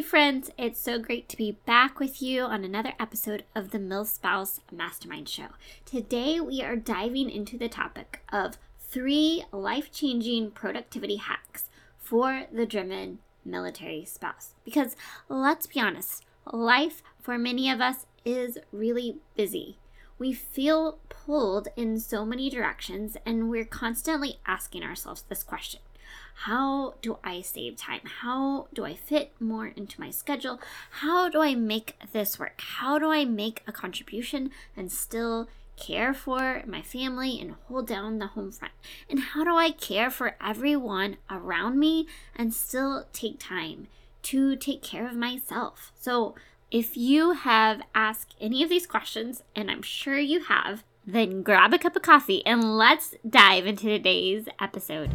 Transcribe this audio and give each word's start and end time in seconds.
Hey, 0.00 0.06
friends, 0.06 0.50
it's 0.56 0.80
so 0.80 0.98
great 0.98 1.28
to 1.28 1.36
be 1.36 1.58
back 1.66 2.00
with 2.00 2.22
you 2.22 2.44
on 2.44 2.64
another 2.64 2.94
episode 2.98 3.44
of 3.54 3.70
the 3.70 3.76
MilSpouse 3.76 4.60
Mastermind 4.72 5.28
Show. 5.28 5.48
Today, 5.84 6.40
we 6.40 6.62
are 6.62 6.74
diving 6.74 7.28
into 7.28 7.58
the 7.58 7.68
topic 7.68 8.22
of 8.32 8.56
three 8.78 9.44
life 9.52 9.92
changing 9.92 10.52
productivity 10.52 11.16
hacks 11.16 11.68
for 11.98 12.44
the 12.50 12.64
driven 12.64 13.18
military 13.44 14.06
spouse. 14.06 14.54
Because 14.64 14.96
let's 15.28 15.66
be 15.66 15.80
honest, 15.80 16.24
life 16.50 17.02
for 17.20 17.36
many 17.36 17.68
of 17.68 17.82
us 17.82 18.06
is 18.24 18.56
really 18.72 19.18
busy. 19.36 19.76
We 20.18 20.32
feel 20.32 20.98
pulled 21.10 21.68
in 21.76 22.00
so 22.00 22.24
many 22.24 22.48
directions, 22.48 23.18
and 23.26 23.50
we're 23.50 23.66
constantly 23.66 24.38
asking 24.46 24.82
ourselves 24.82 25.24
this 25.28 25.42
question 25.42 25.80
How 26.44 26.94
do 27.02 27.18
I 27.22 27.42
save 27.42 27.76
time? 27.76 28.00
How 28.22 28.68
do 28.72 28.86
I 28.86 28.94
fit 28.94 29.34
more 29.38 29.66
into 29.66 30.00
my 30.00 30.08
schedule? 30.08 30.58
How 30.90 31.28
do 31.28 31.42
I 31.42 31.54
make 31.54 31.96
this 32.12 32.38
work? 32.38 32.62
How 32.78 32.98
do 32.98 33.12
I 33.12 33.26
make 33.26 33.62
a 33.66 33.72
contribution 33.72 34.50
and 34.74 34.90
still 34.90 35.50
care 35.76 36.14
for 36.14 36.62
my 36.66 36.80
family 36.80 37.38
and 37.38 37.56
hold 37.68 37.86
down 37.86 38.20
the 38.20 38.28
home 38.28 38.52
front? 38.52 38.72
And 39.10 39.20
how 39.20 39.44
do 39.44 39.54
I 39.54 39.70
care 39.70 40.08
for 40.08 40.36
everyone 40.42 41.18
around 41.30 41.78
me 41.78 42.06
and 42.34 42.54
still 42.54 43.04
take 43.12 43.38
time 43.38 43.88
to 44.22 44.56
take 44.56 44.82
care 44.82 45.06
of 45.06 45.16
myself? 45.16 45.92
So, 45.94 46.36
if 46.70 46.96
you 46.96 47.32
have 47.32 47.82
asked 47.94 48.34
any 48.40 48.62
of 48.62 48.70
these 48.70 48.86
questions, 48.86 49.42
and 49.54 49.70
I'm 49.70 49.82
sure 49.82 50.18
you 50.18 50.44
have, 50.44 50.84
then 51.06 51.42
grab 51.42 51.74
a 51.74 51.78
cup 51.78 51.96
of 51.96 52.02
coffee 52.02 52.46
and 52.46 52.78
let's 52.78 53.14
dive 53.28 53.66
into 53.66 53.88
today's 53.88 54.46
episode. 54.58 55.10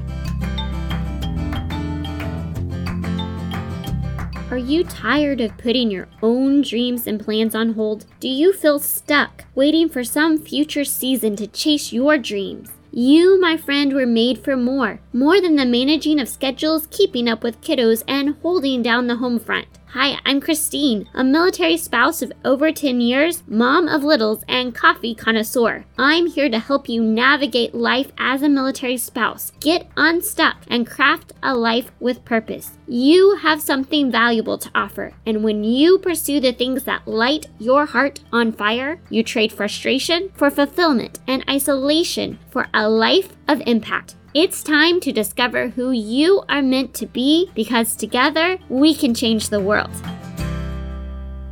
Are 4.52 4.58
you 4.58 4.84
tired 4.84 5.42
of 5.42 5.58
putting 5.58 5.90
your 5.90 6.08
own 6.22 6.62
dreams 6.62 7.08
and 7.08 7.20
plans 7.20 7.56
on 7.56 7.74
hold? 7.74 8.06
Do 8.20 8.30
you 8.30 8.54
feel 8.54 8.78
stuck, 8.78 9.44
waiting 9.56 9.90
for 9.90 10.04
some 10.04 10.38
future 10.38 10.86
season 10.86 11.36
to 11.38 11.48
chase 11.48 11.92
your 11.92 12.20
dreams? 12.20 12.70
You, 12.92 13.42
my 13.42 13.58
friend, 13.58 13.92
were 13.92 14.06
made 14.06 14.38
for 14.38 14.56
more. 14.56 15.00
More 15.12 15.42
than 15.42 15.56
the 15.56 15.66
managing 15.66 16.20
of 16.20 16.30
schedules, 16.30 16.88
keeping 16.92 17.28
up 17.28 17.42
with 17.42 17.60
kiddos, 17.62 18.04
and 18.08 18.36
holding 18.44 18.84
down 18.84 19.08
the 19.08 19.16
home 19.16 19.40
front. 19.40 19.68
Hi, 19.98 20.20
I'm 20.26 20.42
Christine, 20.42 21.08
a 21.14 21.24
military 21.24 21.78
spouse 21.78 22.22
of 22.22 22.34
over 22.44 22.70
10 22.70 23.00
years, 23.00 23.44
mom 23.48 23.88
of 23.88 24.04
littles, 24.04 24.44
and 24.46 24.76
coffee 24.76 25.16
connoisseur. 25.16 25.86
I'm 25.98 26.28
here 26.28 26.50
to 26.50 26.60
help 26.60 26.90
you 26.90 27.02
navigate 27.02 27.74
life 27.74 28.12
as 28.18 28.42
a 28.42 28.50
military 28.50 28.98
spouse, 28.98 29.54
get 29.62 29.90
unstuck, 29.96 30.58
and 30.68 30.86
craft 30.86 31.32
a 31.42 31.56
life 31.56 31.92
with 32.02 32.26
purpose. 32.26 32.72
You 32.90 33.38
have 33.38 33.62
something 33.62 34.12
valuable 34.12 34.58
to 34.58 34.72
offer, 34.76 35.14
and 35.26 35.46
when 35.46 35.64
you 35.64 35.98
pursue 36.00 36.42
the 36.42 36.52
things 36.52 36.84
that 36.84 37.08
light 37.08 37.46
your 37.58 37.86
heart 37.86 38.20
on 38.34 38.52
fire, 38.52 39.00
you 39.10 39.24
trade 39.24 39.54
frustration 39.54 40.30
for 40.36 40.52
fulfillment 40.52 41.22
and 41.26 41.42
isolation 41.50 42.38
for 42.50 42.68
a 42.74 42.90
life 42.90 43.32
of 43.48 43.62
impact. 43.66 44.18
It's 44.36 44.62
time 44.62 45.00
to 45.00 45.14
discover 45.14 45.70
who 45.70 45.92
you 45.92 46.44
are 46.50 46.62
meant 46.62 46.94
to 46.96 47.06
be 47.06 47.50
because 47.56 47.96
together 47.96 48.58
we 48.68 48.94
can 48.94 49.14
change 49.14 49.48
the 49.48 49.62
world. 49.62 49.92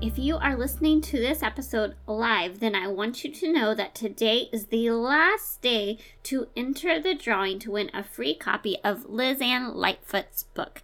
If 0.01 0.19
you 0.19 0.35
are 0.35 0.57
listening 0.57 0.99
to 1.03 1.17
this 1.17 1.41
episode 1.41 1.95
live, 2.07 2.59
then 2.59 2.75
I 2.75 2.89
want 2.89 3.23
you 3.23 3.31
to 3.31 3.53
know 3.53 3.73
that 3.73 3.95
today 3.95 4.49
is 4.51 4.65
the 4.65 4.89
last 4.89 5.61
day 5.61 5.97
to 6.23 6.49
enter 6.57 6.99
the 6.99 7.15
drawing 7.15 7.57
to 7.59 7.71
win 7.71 7.89
a 7.93 8.03
free 8.03 8.35
copy 8.35 8.75
of 8.83 9.07
Lizann 9.07 9.75
Lightfoot's 9.75 10.43
book, 10.53 10.81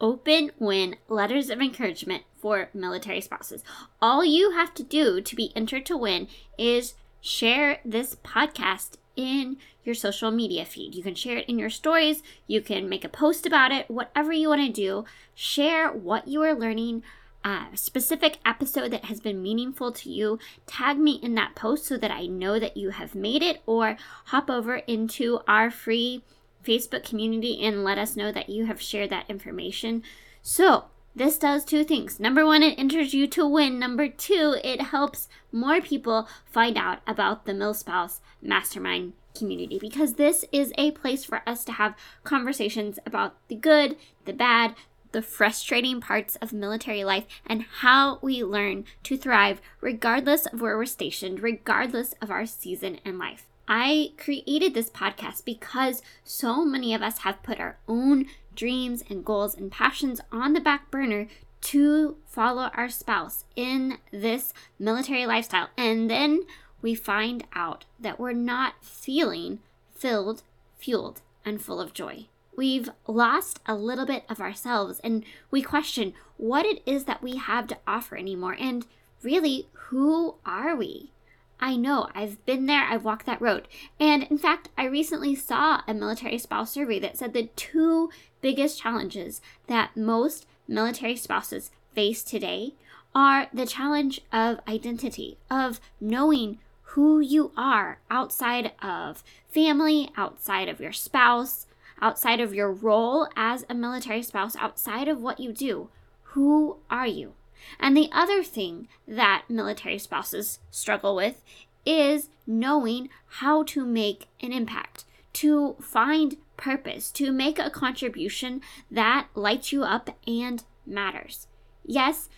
Open 0.00 0.52
When 0.58 0.94
Letters 1.08 1.50
of 1.50 1.60
Encouragement 1.60 2.22
for 2.36 2.68
Military 2.72 3.20
Spouses. 3.20 3.64
All 4.00 4.24
you 4.24 4.52
have 4.52 4.74
to 4.74 4.84
do 4.84 5.20
to 5.20 5.34
be 5.34 5.50
entered 5.56 5.86
to 5.86 5.96
win 5.96 6.28
is 6.56 6.94
share 7.20 7.80
this 7.84 8.14
podcast 8.14 8.92
in 9.16 9.56
your 9.84 9.94
social 9.94 10.30
media 10.30 10.64
feed. 10.64 10.94
You 10.94 11.02
can 11.02 11.14
share 11.14 11.36
it 11.36 11.48
in 11.48 11.58
your 11.58 11.70
stories, 11.70 12.22
you 12.46 12.60
can 12.60 12.88
make 12.88 13.04
a 13.04 13.08
post 13.08 13.46
about 13.46 13.72
it, 13.72 13.90
whatever 13.90 14.32
you 14.32 14.48
want 14.48 14.60
to 14.62 14.72
do. 14.72 15.04
Share 15.34 15.90
what 15.90 16.28
you 16.28 16.42
are 16.42 16.54
learning, 16.54 17.02
uh, 17.44 17.66
a 17.72 17.76
specific 17.76 18.38
episode 18.44 18.90
that 18.92 19.06
has 19.06 19.20
been 19.20 19.42
meaningful 19.42 19.92
to 19.92 20.10
you. 20.10 20.38
Tag 20.66 20.98
me 20.98 21.18
in 21.22 21.34
that 21.34 21.54
post 21.54 21.86
so 21.86 21.96
that 21.96 22.10
I 22.10 22.26
know 22.26 22.58
that 22.58 22.76
you 22.76 22.90
have 22.90 23.14
made 23.14 23.42
it, 23.42 23.62
or 23.66 23.96
hop 24.26 24.48
over 24.48 24.76
into 24.76 25.40
our 25.48 25.70
free 25.70 26.22
Facebook 26.64 27.04
community 27.04 27.60
and 27.64 27.84
let 27.84 27.98
us 27.98 28.16
know 28.16 28.30
that 28.32 28.48
you 28.48 28.66
have 28.66 28.80
shared 28.80 29.10
that 29.10 29.28
information. 29.28 30.02
So, 30.42 30.84
this 31.14 31.36
does 31.36 31.64
two 31.64 31.84
things. 31.84 32.18
Number 32.18 32.46
one, 32.46 32.62
it 32.62 32.78
enters 32.78 33.12
you 33.12 33.26
to 33.28 33.46
win. 33.46 33.78
Number 33.78 34.08
two, 34.08 34.56
it 34.64 34.80
helps 34.80 35.28
more 35.50 35.80
people 35.80 36.26
find 36.46 36.78
out 36.78 37.00
about 37.06 37.44
the 37.44 37.52
MilSpouse 37.52 38.20
Mastermind 38.40 39.12
community 39.34 39.78
because 39.78 40.14
this 40.14 40.44
is 40.52 40.72
a 40.76 40.90
place 40.92 41.24
for 41.24 41.42
us 41.46 41.64
to 41.64 41.72
have 41.72 41.94
conversations 42.24 42.98
about 43.06 43.36
the 43.48 43.54
good, 43.54 43.96
the 44.24 44.32
bad, 44.32 44.74
the 45.12 45.22
frustrating 45.22 46.00
parts 46.00 46.36
of 46.36 46.52
military 46.52 47.04
life, 47.04 47.26
and 47.46 47.62
how 47.80 48.18
we 48.22 48.42
learn 48.42 48.84
to 49.02 49.16
thrive 49.16 49.60
regardless 49.80 50.46
of 50.46 50.60
where 50.60 50.76
we're 50.76 50.86
stationed, 50.86 51.42
regardless 51.42 52.14
of 52.20 52.30
our 52.30 52.46
season 52.46 52.98
in 53.04 53.18
life. 53.18 53.46
I 53.68 54.12
created 54.18 54.74
this 54.74 54.90
podcast 54.90 55.44
because 55.44 56.02
so 56.24 56.64
many 56.64 56.94
of 56.94 57.02
us 57.02 57.18
have 57.18 57.42
put 57.42 57.60
our 57.60 57.78
own 57.86 58.26
dreams 58.54 59.02
and 59.08 59.24
goals 59.24 59.56
and 59.56 59.70
passions 59.70 60.20
on 60.30 60.52
the 60.52 60.60
back 60.60 60.90
burner 60.90 61.28
to 61.62 62.16
follow 62.26 62.70
our 62.74 62.88
spouse 62.88 63.44
in 63.54 63.98
this 64.10 64.52
military 64.78 65.26
lifestyle. 65.26 65.68
And 65.78 66.10
then 66.10 66.42
we 66.82 66.94
find 66.94 67.44
out 67.54 67.84
that 67.98 68.18
we're 68.18 68.32
not 68.32 68.74
feeling 68.82 69.60
filled, 69.94 70.42
fueled, 70.76 71.22
and 71.44 71.62
full 71.62 71.80
of 71.80 71.94
joy. 71.94 72.26
We've 72.54 72.90
lost 73.06 73.60
a 73.64 73.74
little 73.74 74.04
bit 74.04 74.24
of 74.28 74.40
ourselves 74.40 75.00
and 75.02 75.24
we 75.50 75.62
question 75.62 76.12
what 76.36 76.66
it 76.66 76.82
is 76.84 77.04
that 77.04 77.22
we 77.22 77.36
have 77.36 77.66
to 77.68 77.78
offer 77.86 78.16
anymore. 78.16 78.56
And 78.58 78.86
really, 79.22 79.68
who 79.72 80.34
are 80.44 80.76
we? 80.76 81.12
I 81.60 81.76
know, 81.76 82.08
I've 82.12 82.44
been 82.44 82.66
there, 82.66 82.82
I've 82.82 83.04
walked 83.04 83.24
that 83.26 83.40
road. 83.40 83.68
And 84.00 84.24
in 84.24 84.36
fact, 84.36 84.68
I 84.76 84.84
recently 84.84 85.36
saw 85.36 85.82
a 85.86 85.94
military 85.94 86.36
spouse 86.38 86.72
survey 86.72 86.98
that 86.98 87.16
said 87.16 87.32
the 87.32 87.50
two 87.54 88.10
biggest 88.40 88.80
challenges 88.80 89.40
that 89.68 89.96
most 89.96 90.44
military 90.66 91.14
spouses 91.14 91.70
face 91.94 92.24
today 92.24 92.74
are 93.14 93.46
the 93.52 93.66
challenge 93.66 94.22
of 94.32 94.58
identity, 94.66 95.38
of 95.48 95.80
knowing 96.00 96.58
who 96.92 97.20
you 97.20 97.52
are 97.56 98.00
outside 98.10 98.72
of 98.82 99.24
family, 99.48 100.10
outside 100.14 100.68
of 100.68 100.78
your 100.78 100.92
spouse, 100.92 101.66
outside 102.02 102.38
of 102.38 102.54
your 102.54 102.70
role 102.70 103.26
as 103.34 103.64
a 103.70 103.74
military 103.74 104.22
spouse, 104.22 104.54
outside 104.56 105.08
of 105.08 105.22
what 105.22 105.40
you 105.40 105.52
do. 105.52 105.88
Who 106.22 106.76
are 106.90 107.06
you? 107.06 107.32
And 107.80 107.96
the 107.96 108.10
other 108.12 108.42
thing 108.42 108.88
that 109.08 109.44
military 109.48 109.98
spouses 109.98 110.58
struggle 110.70 111.16
with 111.16 111.42
is 111.86 112.28
knowing 112.46 113.08
how 113.26 113.62
to 113.62 113.86
make 113.86 114.26
an 114.42 114.52
impact, 114.52 115.04
to 115.34 115.76
find 115.80 116.36
purpose, 116.58 117.10
to 117.12 117.32
make 117.32 117.58
a 117.58 117.70
contribution 117.70 118.60
that 118.90 119.28
lights 119.34 119.72
you 119.72 119.82
up 119.82 120.10
and 120.26 120.62
matters. 120.86 121.46
Yes, 121.84 122.28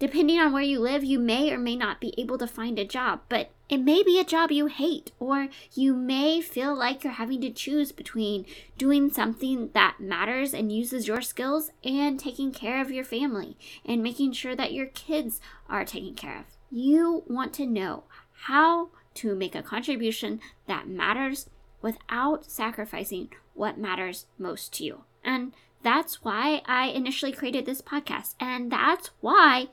depending 0.00 0.40
on 0.40 0.52
where 0.52 0.62
you 0.62 0.80
live, 0.80 1.04
you 1.04 1.20
may 1.20 1.52
or 1.52 1.58
may 1.58 1.76
not 1.76 2.00
be 2.00 2.12
able 2.18 2.38
to 2.38 2.46
find 2.46 2.78
a 2.78 2.84
job, 2.84 3.20
but 3.28 3.50
it 3.68 3.78
may 3.78 4.02
be 4.02 4.18
a 4.18 4.24
job 4.24 4.50
you 4.50 4.66
hate, 4.66 5.12
or 5.20 5.48
you 5.74 5.94
may 5.94 6.40
feel 6.40 6.74
like 6.74 7.04
you're 7.04 7.12
having 7.12 7.40
to 7.42 7.52
choose 7.52 7.92
between 7.92 8.44
doing 8.76 9.10
something 9.10 9.70
that 9.74 10.00
matters 10.00 10.52
and 10.52 10.72
uses 10.72 11.06
your 11.06 11.20
skills 11.20 11.70
and 11.84 12.18
taking 12.18 12.50
care 12.50 12.80
of 12.80 12.90
your 12.90 13.04
family 13.04 13.56
and 13.84 14.02
making 14.02 14.32
sure 14.32 14.56
that 14.56 14.72
your 14.72 14.86
kids 14.86 15.40
are 15.68 15.84
taken 15.84 16.14
care 16.14 16.38
of. 16.38 16.44
You 16.72 17.22
want 17.28 17.52
to 17.54 17.66
know 17.66 18.04
how 18.46 18.88
to 19.14 19.36
make 19.36 19.54
a 19.54 19.62
contribution 19.62 20.40
that 20.66 20.88
matters 20.88 21.48
without 21.82 22.44
sacrificing 22.44 23.30
what 23.54 23.78
matters 23.78 24.26
most 24.38 24.72
to 24.74 24.84
you. 24.84 25.04
And 25.22 25.52
that's 25.82 26.24
why 26.24 26.62
I 26.66 26.86
initially 26.86 27.32
created 27.32 27.66
this 27.66 27.82
podcast. 27.82 28.34
And 28.40 28.70
that's 28.70 29.10
why 29.20 29.68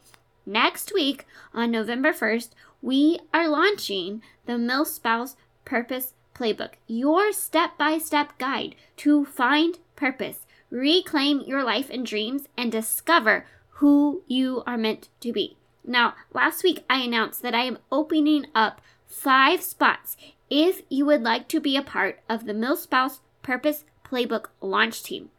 next 0.47 0.93
week 0.93 1.25
on 1.53 1.69
November 1.69 2.13
1st, 2.13 2.49
we 2.81 3.19
are 3.33 3.47
launching 3.47 4.21
the 4.45 4.53
MilSpouse 4.53 5.35
Purpose 5.65 6.13
Playbook, 6.33 6.75
your 6.87 7.33
step 7.33 7.77
by 7.77 7.97
step 7.97 8.37
guide 8.37 8.75
to 8.97 9.25
find 9.25 9.79
purpose, 9.95 10.45
reclaim 10.69 11.41
your 11.41 11.63
life 11.63 11.89
and 11.89 12.05
dreams, 12.05 12.47
and 12.57 12.71
discover 12.71 13.45
who 13.69 14.23
you 14.27 14.63
are 14.65 14.77
meant 14.77 15.09
to 15.19 15.33
be. 15.33 15.57
Now, 15.83 16.15
last 16.33 16.63
week 16.63 16.85
I 16.89 17.01
announced 17.01 17.41
that 17.41 17.55
I 17.55 17.63
am 17.63 17.79
opening 17.91 18.45
up 18.55 18.81
five 19.05 19.61
spots 19.61 20.15
if 20.49 20.81
you 20.89 21.05
would 21.05 21.23
like 21.23 21.47
to 21.49 21.59
be 21.59 21.75
a 21.75 21.81
part 21.81 22.19
of 22.29 22.45
the 22.45 22.53
MilSpouse 22.53 23.19
Purpose 23.41 23.83
Playbook 24.05 24.45
launch 24.61 25.03
team. 25.03 25.29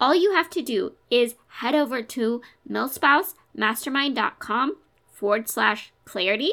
All 0.00 0.14
you 0.14 0.32
have 0.32 0.50
to 0.50 0.62
do 0.62 0.92
is 1.10 1.36
head 1.48 1.74
over 1.74 2.02
to 2.02 2.42
milspousemastermind.com 3.56 4.76
forward 5.12 5.48
slash 5.48 5.92
clarity 6.04 6.52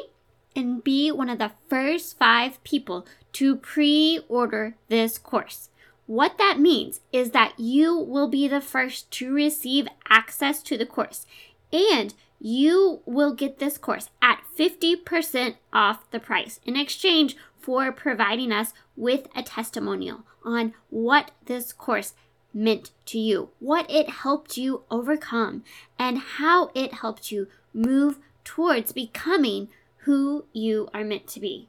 and 0.54 0.84
be 0.84 1.10
one 1.10 1.28
of 1.28 1.38
the 1.38 1.52
first 1.68 2.18
five 2.18 2.62
people 2.64 3.06
to 3.32 3.56
pre 3.56 4.20
order 4.28 4.76
this 4.88 5.18
course. 5.18 5.70
What 6.06 6.36
that 6.38 6.58
means 6.58 7.00
is 7.12 7.30
that 7.30 7.58
you 7.58 7.96
will 7.96 8.28
be 8.28 8.48
the 8.48 8.60
first 8.60 9.10
to 9.12 9.32
receive 9.32 9.88
access 10.08 10.62
to 10.64 10.76
the 10.76 10.86
course 10.86 11.26
and 11.72 12.12
you 12.38 13.00
will 13.06 13.34
get 13.34 13.58
this 13.58 13.78
course 13.78 14.10
at 14.20 14.42
50% 14.58 15.54
off 15.72 16.10
the 16.10 16.20
price 16.20 16.60
in 16.66 16.76
exchange 16.76 17.36
for 17.60 17.92
providing 17.92 18.50
us 18.52 18.74
with 18.96 19.28
a 19.34 19.42
testimonial 19.42 20.24
on 20.44 20.74
what 20.90 21.30
this 21.46 21.72
course 21.72 22.14
meant 22.54 22.90
to 23.06 23.18
you, 23.18 23.50
what 23.58 23.90
it 23.90 24.08
helped 24.08 24.56
you 24.56 24.82
overcome, 24.90 25.64
and 25.98 26.18
how 26.18 26.70
it 26.74 26.94
helped 26.94 27.30
you 27.30 27.48
move 27.72 28.18
towards 28.44 28.92
becoming 28.92 29.68
who 29.98 30.44
you 30.52 30.88
are 30.92 31.04
meant 31.04 31.26
to 31.28 31.40
be. 31.40 31.68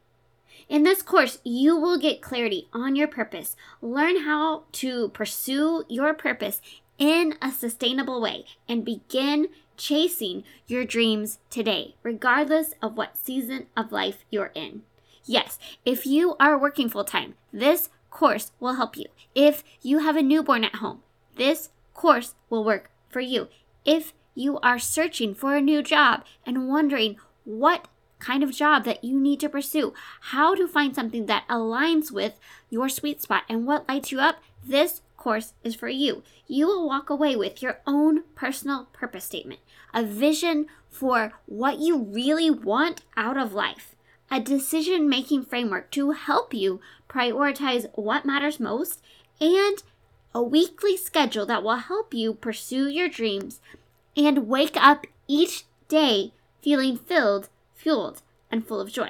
In 0.69 0.83
this 0.83 1.01
course, 1.01 1.39
you 1.43 1.75
will 1.77 1.97
get 1.97 2.21
clarity 2.21 2.67
on 2.73 2.95
your 2.95 3.07
purpose, 3.07 3.55
learn 3.81 4.21
how 4.21 4.63
to 4.73 5.09
pursue 5.09 5.83
your 5.87 6.13
purpose 6.13 6.61
in 6.97 7.35
a 7.41 7.51
sustainable 7.51 8.21
way, 8.21 8.45
and 8.67 8.85
begin 8.85 9.47
chasing 9.77 10.43
your 10.67 10.85
dreams 10.85 11.39
today, 11.49 11.95
regardless 12.03 12.73
of 12.81 12.95
what 12.95 13.17
season 13.17 13.67
of 13.75 13.91
life 13.91 14.23
you're 14.29 14.51
in. 14.55 14.83
Yes, 15.25 15.57
if 15.85 16.05
you 16.05 16.35
are 16.39 16.57
working 16.57 16.89
full 16.89 17.05
time, 17.05 17.35
this 17.51 17.89
course 18.13 18.51
will 18.59 18.75
help 18.75 18.95
you. 18.95 19.07
If 19.35 19.63
you 19.81 19.99
have 19.99 20.15
a 20.15 20.21
newborn 20.21 20.63
at 20.63 20.75
home, 20.75 21.01
this 21.35 21.69
course 21.93 22.35
will 22.49 22.63
work 22.63 22.91
for 23.09 23.19
you. 23.19 23.47
If 23.83 24.13
you 24.35 24.59
are 24.59 24.79
searching 24.79 25.35
for 25.35 25.55
a 25.55 25.61
new 25.61 25.83
job 25.83 26.23
and 26.45 26.69
wondering 26.69 27.17
what 27.43 27.87
kind 28.19 28.43
of 28.43 28.51
job 28.51 28.85
that 28.85 29.03
you 29.03 29.19
need 29.19 29.39
to 29.41 29.49
pursue, 29.49 29.93
how 30.21 30.55
to 30.55 30.67
find 30.67 30.95
something 30.95 31.25
that 31.25 31.47
aligns 31.49 32.11
with 32.11 32.39
your 32.69 32.87
sweet 32.87 33.21
spot 33.21 33.43
and 33.49 33.67
what 33.67 33.87
lights 33.89 34.11
you 34.11 34.19
up, 34.19 34.37
this 34.65 35.01
course 35.17 35.53
is 35.63 35.75
for 35.75 35.89
you. 35.89 36.23
You 36.47 36.67
will 36.67 36.87
walk 36.87 37.09
away 37.09 37.35
with 37.35 37.61
your 37.61 37.79
own 37.85 38.23
personal 38.35 38.87
purpose 38.93 39.25
statement, 39.25 39.59
a 39.93 40.03
vision 40.03 40.67
for 40.89 41.33
what 41.45 41.79
you 41.79 41.97
really 41.97 42.49
want 42.49 43.01
out 43.17 43.37
of 43.37 43.53
life, 43.53 43.92
a 44.33 44.39
decision 44.39 45.07
making 45.07 45.45
framework 45.45 45.91
to 45.91 46.09
help 46.09 46.55
you 46.55 46.81
prioritize 47.07 47.85
what 47.93 48.25
matters 48.25 48.59
most, 48.59 48.99
and 49.39 49.83
a 50.33 50.41
weekly 50.41 50.97
schedule 50.97 51.45
that 51.45 51.61
will 51.61 51.75
help 51.75 52.15
you 52.15 52.33
pursue 52.33 52.89
your 52.89 53.07
dreams 53.07 53.61
and 54.17 54.47
wake 54.47 54.75
up 54.75 55.05
each 55.27 55.65
day 55.87 56.31
feeling 56.63 56.97
filled, 56.97 57.47
fueled, 57.75 58.23
and 58.51 58.65
full 58.65 58.81
of 58.81 58.91
joy. 58.91 59.09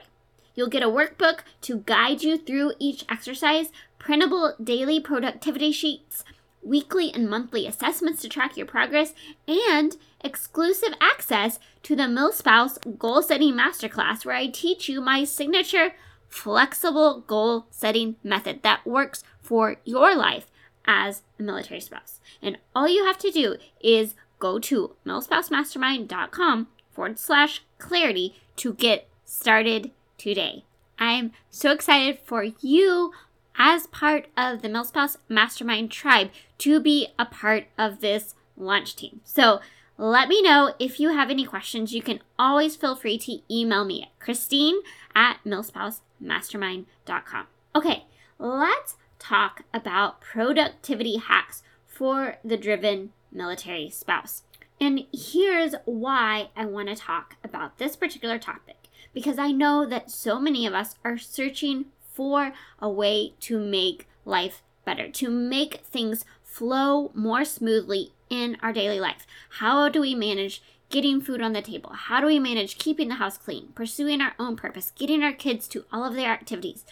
You'll 0.56 0.68
get 0.68 0.84
a 0.84 0.88
workbook 0.88 1.40
to 1.62 1.84
guide 1.86 2.22
you 2.22 2.38
through 2.38 2.74
each 2.78 3.06
exercise, 3.10 3.70
printable 4.00 4.56
daily 4.62 5.00
productivity 5.00 5.72
sheets, 5.72 6.26
weekly 6.64 7.12
and 7.14 7.30
monthly 7.30 7.68
assessments 7.68 8.22
to 8.22 8.30
track 8.30 8.58
your 8.58 8.66
progress, 8.66 9.14
and 9.48 9.98
exclusive 10.24 10.94
access 11.02 11.60
to 11.84 11.96
the 11.96 12.04
MilSpouse 12.04 12.98
Goal 12.98 13.22
Setting 13.22 13.54
Masterclass, 13.54 14.26
where 14.26 14.36
I 14.36 14.48
teach 14.48 14.88
you 14.88 15.02
my 15.02 15.24
signature 15.24 15.94
flexible 16.30 17.24
goal 17.28 17.68
setting 17.70 18.16
method 18.24 18.64
that 18.64 18.86
works 18.86 19.24
for 19.42 19.78
your 19.86 20.16
life 20.16 20.48
as 20.86 21.22
a 21.40 21.44
military 21.44 21.80
spouse. 21.80 22.20
And 22.42 22.58
all 22.76 22.88
you 22.88 23.06
have 23.06 23.20
to 23.20 23.32
do 23.32 23.58
is 23.80 24.16
go 24.40 24.60
to 24.60 24.96
milspousemastermind.com 25.06 26.68
forward 26.92 27.20
slash 27.20 27.62
clarity 27.78 28.36
to 28.58 28.74
get 28.74 29.08
started 29.26 29.92
today. 30.18 30.66
I'm 31.00 31.32
so 31.50 31.72
excited 31.72 32.20
for 32.20 32.44
you 32.62 33.12
as 33.58 33.88
part 33.88 34.28
of 34.36 34.62
the 34.62 34.68
MilSpouse 34.68 35.18
Mastermind 35.30 35.92
tribe 35.92 36.32
to 36.64 36.80
be 36.80 37.10
a 37.20 37.26
part 37.26 37.66
of 37.78 38.00
this 38.00 38.36
launch 38.56 38.96
team. 38.96 39.20
So 39.26 39.60
let 39.98 40.30
me 40.30 40.42
know 40.42 40.74
if 40.80 40.98
you 40.98 41.10
have 41.10 41.30
any 41.30 41.46
questions. 41.46 41.94
You 41.94 42.02
can 42.02 42.22
always 42.40 42.78
feel 42.78 42.96
free 42.96 43.18
to 43.20 43.40
email 43.52 43.84
me 43.84 44.04
at 44.04 44.18
Christine 44.20 44.78
at 45.14 45.40
milspousemastermind.com. 45.46 47.48
Okay, 47.76 48.06
let's 48.40 48.96
talk 49.20 49.64
about 49.74 50.22
productivity 50.22 51.18
hacks 51.18 51.64
for 51.86 52.38
the 52.46 52.56
driven 52.56 53.12
military 53.30 53.90
spouse. 53.90 54.44
And 54.80 55.04
here's 55.14 55.76
why 55.84 56.48
I 56.56 56.64
want 56.66 56.88
to 56.88 56.96
talk 56.96 57.36
about 57.44 57.78
this 57.78 57.98
particular 57.98 58.40
topic 58.40 58.88
because 59.14 59.38
I 59.38 59.52
know 59.52 59.86
that 59.86 60.10
so 60.10 60.40
many 60.40 60.66
of 60.66 60.74
us 60.74 60.96
are 61.04 61.18
searching 61.18 61.88
for 62.14 62.54
a 62.80 62.90
way 62.90 63.34
to 63.42 63.60
make 63.60 64.08
life 64.26 64.62
better, 64.86 65.10
to 65.10 65.30
make 65.30 65.82
things 65.86 66.26
flow 66.54 67.10
more 67.16 67.44
smoothly 67.44 68.14
in 68.30 68.56
our 68.62 68.72
daily 68.72 69.00
life. 69.00 69.26
How 69.58 69.90
do 69.90 70.00
we 70.00 70.14
manage 70.14 70.62
getting 70.92 71.20
food 71.20 71.42
on 71.42 71.54
the 71.54 71.64
table? 71.64 71.92
How 71.94 72.22
do 72.22 72.28
we 72.28 72.38
manage 72.38 72.78
keeping 72.78 73.08
the 73.08 73.16
house 73.16 73.40
clean, 73.40 73.70
pursuing 73.74 74.22
our 74.22 74.34
own 74.38 74.56
purpose, 74.56 74.92
getting 74.96 75.24
our 75.24 75.34
kids 75.34 75.68
to 75.70 75.86
all 75.92 76.04
of 76.04 76.14
their 76.14 76.30
activities, 76.30 76.86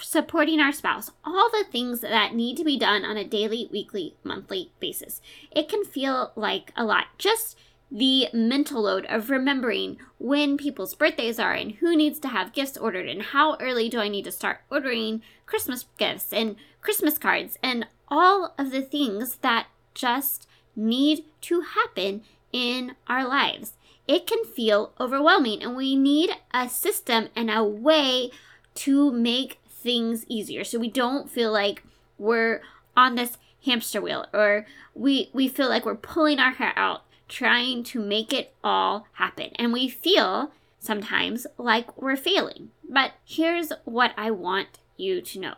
supporting 0.00 0.58
our 0.58 0.72
spouse, 0.72 1.10
all 1.22 1.50
the 1.50 1.66
things 1.70 2.00
that 2.00 2.34
need 2.34 2.56
to 2.56 2.64
be 2.64 2.78
done 2.78 3.04
on 3.04 3.18
a 3.18 3.24
daily, 3.24 3.68
weekly, 3.70 4.14
monthly 4.24 4.70
basis. 4.80 5.20
It 5.50 5.68
can 5.68 5.84
feel 5.84 6.32
like 6.34 6.72
a 6.74 6.84
lot. 6.84 7.08
Just 7.18 7.58
the 7.90 8.28
mental 8.32 8.82
load 8.82 9.04
of 9.10 9.28
remembering 9.28 9.98
when 10.18 10.56
people's 10.56 10.94
birthdays 10.94 11.38
are 11.38 11.52
and 11.52 11.72
who 11.72 11.94
needs 11.94 12.18
to 12.20 12.28
have 12.28 12.54
gifts 12.54 12.78
ordered 12.78 13.08
and 13.08 13.20
how 13.20 13.56
early 13.56 13.90
do 13.90 14.00
I 14.00 14.08
need 14.08 14.24
to 14.24 14.32
start 14.32 14.62
ordering 14.70 15.20
Christmas 15.44 15.84
gifts 15.98 16.32
and 16.32 16.56
Christmas 16.80 17.18
cards 17.18 17.58
and 17.62 17.86
all 18.08 18.54
of 18.58 18.70
the 18.70 18.82
things 18.82 19.36
that 19.36 19.66
just 19.94 20.46
need 20.76 21.24
to 21.42 21.60
happen 21.60 22.22
in 22.52 22.94
our 23.06 23.26
lives. 23.26 23.74
It 24.06 24.26
can 24.26 24.44
feel 24.44 24.92
overwhelming, 25.00 25.62
and 25.62 25.76
we 25.76 25.96
need 25.96 26.30
a 26.52 26.68
system 26.68 27.28
and 27.34 27.50
a 27.50 27.64
way 27.64 28.30
to 28.76 29.10
make 29.10 29.60
things 29.68 30.24
easier. 30.28 30.64
So 30.64 30.78
we 30.78 30.90
don't 30.90 31.30
feel 31.30 31.52
like 31.52 31.82
we're 32.18 32.62
on 32.96 33.14
this 33.14 33.38
hamster 33.64 34.00
wheel 34.00 34.26
or 34.32 34.66
we 34.94 35.30
we 35.32 35.48
feel 35.48 35.68
like 35.68 35.86
we're 35.86 35.94
pulling 35.94 36.38
our 36.38 36.52
hair 36.52 36.72
out 36.76 37.02
trying 37.28 37.82
to 37.82 37.98
make 37.98 38.32
it 38.32 38.54
all 38.62 39.06
happen. 39.14 39.50
And 39.56 39.72
we 39.72 39.88
feel 39.88 40.52
sometimes 40.78 41.46
like 41.56 42.00
we're 42.00 42.16
failing. 42.16 42.70
But 42.88 43.12
here's 43.24 43.72
what 43.84 44.12
i 44.16 44.30
want 44.30 44.78
you 44.96 45.20
to 45.20 45.40
know 45.40 45.54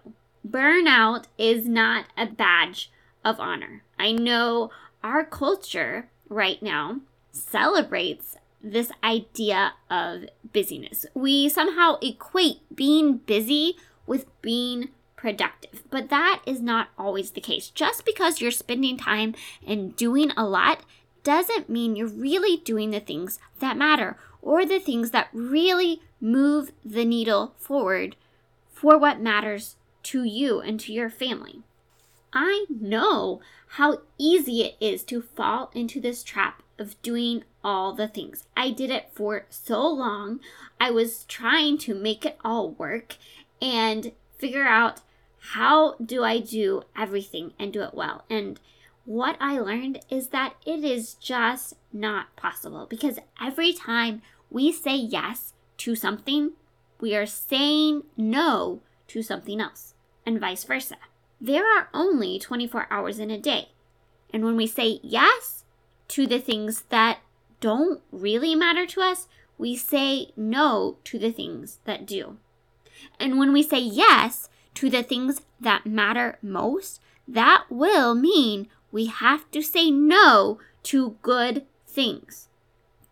burnout 0.46 1.24
is 1.38 1.66
not 1.66 2.06
a 2.16 2.26
badge 2.26 2.90
of 3.24 3.40
honor 3.40 3.82
i 3.98 4.12
know 4.12 4.70
our 5.02 5.24
culture 5.24 6.08
right 6.28 6.62
now 6.62 7.00
celebrates 7.30 8.36
this 8.62 8.90
idea 9.04 9.74
of 9.90 10.24
busyness. 10.52 11.06
We 11.14 11.48
somehow 11.48 11.98
equate 12.02 12.58
being 12.74 13.18
busy 13.18 13.76
with 14.06 14.26
being 14.42 14.90
productive, 15.16 15.84
but 15.90 16.08
that 16.10 16.42
is 16.46 16.60
not 16.60 16.88
always 16.98 17.30
the 17.30 17.40
case. 17.40 17.68
Just 17.70 18.04
because 18.04 18.40
you're 18.40 18.50
spending 18.50 18.96
time 18.96 19.34
and 19.66 19.94
doing 19.96 20.32
a 20.36 20.44
lot 20.46 20.84
doesn't 21.22 21.68
mean 21.68 21.96
you're 21.96 22.06
really 22.06 22.58
doing 22.58 22.90
the 22.90 23.00
things 23.00 23.38
that 23.60 23.76
matter 23.76 24.16
or 24.42 24.64
the 24.64 24.78
things 24.78 25.10
that 25.10 25.28
really 25.32 26.00
move 26.20 26.72
the 26.84 27.04
needle 27.04 27.54
forward 27.58 28.16
for 28.70 28.98
what 28.98 29.20
matters 29.20 29.75
to 30.06 30.24
you 30.24 30.60
and 30.60 30.78
to 30.80 30.92
your 30.92 31.10
family. 31.10 31.62
I 32.32 32.66
know 32.68 33.40
how 33.68 34.02
easy 34.18 34.62
it 34.62 34.76
is 34.80 35.02
to 35.04 35.22
fall 35.22 35.70
into 35.74 36.00
this 36.00 36.22
trap 36.22 36.62
of 36.78 37.00
doing 37.02 37.44
all 37.64 37.92
the 37.94 38.08
things. 38.08 38.44
I 38.56 38.70
did 38.70 38.90
it 38.90 39.10
for 39.12 39.46
so 39.48 39.86
long. 39.86 40.40
I 40.80 40.90
was 40.90 41.24
trying 41.24 41.78
to 41.78 41.94
make 41.94 42.26
it 42.26 42.38
all 42.44 42.70
work 42.70 43.16
and 43.60 44.12
figure 44.38 44.66
out 44.66 45.00
how 45.52 45.94
do 45.94 46.24
I 46.24 46.40
do 46.40 46.82
everything 46.96 47.52
and 47.58 47.72
do 47.72 47.82
it 47.82 47.94
well. 47.94 48.24
And 48.28 48.60
what 49.04 49.36
I 49.40 49.58
learned 49.58 50.00
is 50.10 50.28
that 50.28 50.54
it 50.66 50.84
is 50.84 51.14
just 51.14 51.74
not 51.92 52.34
possible 52.36 52.86
because 52.88 53.18
every 53.42 53.72
time 53.72 54.22
we 54.50 54.72
say 54.72 54.96
yes 54.96 55.54
to 55.78 55.94
something, 55.94 56.52
we 57.00 57.14
are 57.14 57.26
saying 57.26 58.02
no 58.16 58.80
to 59.08 59.22
something 59.22 59.60
else, 59.60 59.94
and 60.26 60.40
vice 60.40 60.64
versa. 60.64 60.96
There 61.40 61.64
are 61.64 61.88
only 61.94 62.38
24 62.38 62.88
hours 62.90 63.18
in 63.18 63.30
a 63.30 63.38
day. 63.38 63.68
And 64.32 64.44
when 64.44 64.56
we 64.56 64.66
say 64.66 64.98
yes 65.02 65.64
to 66.08 66.26
the 66.26 66.40
things 66.40 66.82
that 66.88 67.20
don't 67.60 68.02
really 68.10 68.54
matter 68.54 68.84
to 68.86 69.00
us, 69.00 69.28
we 69.56 69.76
say 69.76 70.28
no 70.36 70.98
to 71.04 71.18
the 71.18 71.32
things 71.32 71.78
that 71.84 72.06
do. 72.06 72.36
And 73.18 73.38
when 73.38 73.52
we 73.52 73.62
say 73.62 73.78
yes 73.78 74.48
to 74.74 74.90
the 74.90 75.02
things 75.02 75.42
that 75.60 75.86
matter 75.86 76.38
most, 76.42 77.00
that 77.26 77.64
will 77.70 78.14
mean 78.14 78.68
we 78.92 79.06
have 79.06 79.50
to 79.50 79.62
say 79.62 79.90
no 79.90 80.58
to 80.84 81.16
good 81.22 81.64
things, 81.86 82.48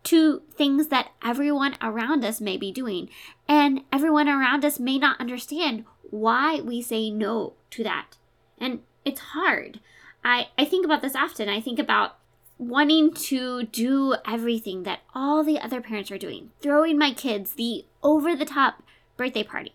to 0.03 0.43
things 0.53 0.87
that 0.87 1.11
everyone 1.23 1.75
around 1.81 2.23
us 2.23 2.39
may 2.39 2.57
be 2.57 2.71
doing. 2.71 3.09
And 3.47 3.81
everyone 3.91 4.29
around 4.29 4.63
us 4.63 4.79
may 4.79 4.97
not 4.97 5.19
understand 5.19 5.85
why 6.09 6.61
we 6.61 6.81
say 6.81 7.09
no 7.09 7.53
to 7.71 7.83
that. 7.83 8.17
And 8.57 8.81
it's 9.03 9.19
hard. 9.19 9.79
I, 10.23 10.49
I 10.57 10.65
think 10.65 10.85
about 10.85 11.01
this 11.01 11.15
often. 11.15 11.49
I 11.49 11.61
think 11.61 11.79
about 11.79 12.17
wanting 12.57 13.13
to 13.13 13.63
do 13.63 14.15
everything 14.25 14.83
that 14.83 15.01
all 15.13 15.43
the 15.43 15.59
other 15.59 15.81
parents 15.81 16.09
are 16.09 16.17
doing, 16.17 16.51
throwing 16.61 16.97
my 16.97 17.13
kids 17.13 17.53
the 17.53 17.85
over 18.01 18.35
the 18.35 18.45
top 18.45 18.81
birthday 19.17 19.43
party. 19.43 19.73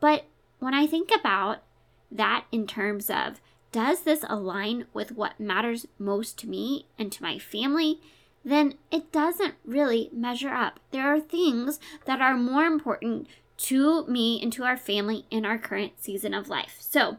But 0.00 0.24
when 0.58 0.74
I 0.74 0.86
think 0.86 1.10
about 1.14 1.62
that 2.10 2.44
in 2.52 2.66
terms 2.66 3.10
of 3.10 3.40
does 3.72 4.02
this 4.02 4.24
align 4.28 4.86
with 4.92 5.12
what 5.12 5.38
matters 5.38 5.86
most 5.98 6.38
to 6.38 6.48
me 6.48 6.86
and 6.98 7.12
to 7.12 7.22
my 7.22 7.38
family? 7.38 8.00
Then 8.44 8.74
it 8.90 9.12
doesn't 9.12 9.54
really 9.64 10.10
measure 10.12 10.48
up. 10.48 10.80
There 10.90 11.06
are 11.06 11.20
things 11.20 11.78
that 12.06 12.20
are 12.20 12.36
more 12.36 12.64
important 12.64 13.28
to 13.60 14.06
me 14.06 14.40
and 14.42 14.52
to 14.54 14.64
our 14.64 14.76
family 14.76 15.26
in 15.30 15.44
our 15.44 15.58
current 15.58 15.92
season 16.00 16.34
of 16.34 16.48
life. 16.48 16.76
So, 16.80 17.18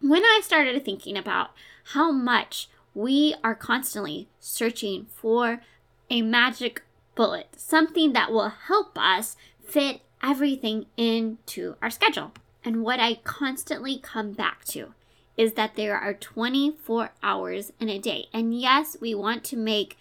when 0.00 0.24
I 0.24 0.40
started 0.42 0.84
thinking 0.84 1.16
about 1.16 1.50
how 1.92 2.10
much 2.12 2.68
we 2.94 3.34
are 3.44 3.54
constantly 3.54 4.28
searching 4.38 5.06
for 5.06 5.60
a 6.08 6.22
magic 6.22 6.82
bullet, 7.14 7.48
something 7.56 8.12
that 8.12 8.30
will 8.30 8.48
help 8.48 8.96
us 8.98 9.36
fit 9.62 10.00
everything 10.22 10.86
into 10.96 11.76
our 11.82 11.90
schedule. 11.90 12.32
And 12.64 12.82
what 12.82 13.00
I 13.00 13.14
constantly 13.24 13.98
come 13.98 14.32
back 14.32 14.64
to 14.66 14.94
is 15.36 15.54
that 15.54 15.74
there 15.74 15.96
are 15.96 16.12
24 16.14 17.10
hours 17.22 17.72
in 17.80 17.88
a 17.88 17.98
day. 17.98 18.28
And 18.32 18.58
yes, 18.58 18.96
we 19.00 19.14
want 19.14 19.44
to 19.44 19.56
make 19.56 19.96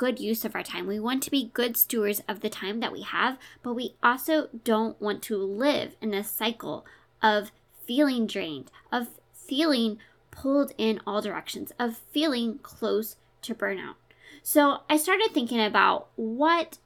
good 0.00 0.18
use 0.18 0.46
of 0.46 0.54
our 0.54 0.62
time. 0.62 0.86
We 0.86 0.98
want 0.98 1.22
to 1.24 1.30
be 1.30 1.50
good 1.52 1.76
stewards 1.76 2.22
of 2.26 2.40
the 2.40 2.48
time 2.48 2.80
that 2.80 2.90
we 2.90 3.02
have, 3.02 3.36
but 3.62 3.74
we 3.74 3.96
also 4.02 4.48
don't 4.64 4.98
want 4.98 5.22
to 5.24 5.36
live 5.36 5.94
in 6.00 6.14
a 6.14 6.24
cycle 6.24 6.86
of 7.22 7.52
feeling 7.86 8.26
drained, 8.26 8.70
of 8.90 9.08
feeling 9.34 9.98
pulled 10.30 10.72
in 10.78 11.02
all 11.06 11.20
directions, 11.20 11.70
of 11.78 11.98
feeling 11.98 12.60
close 12.62 13.16
to 13.42 13.54
burnout. 13.54 13.96
So 14.42 14.78
I 14.88 14.96
started 14.96 15.32
thinking 15.34 15.62
about 15.62 16.08
what 16.16 16.78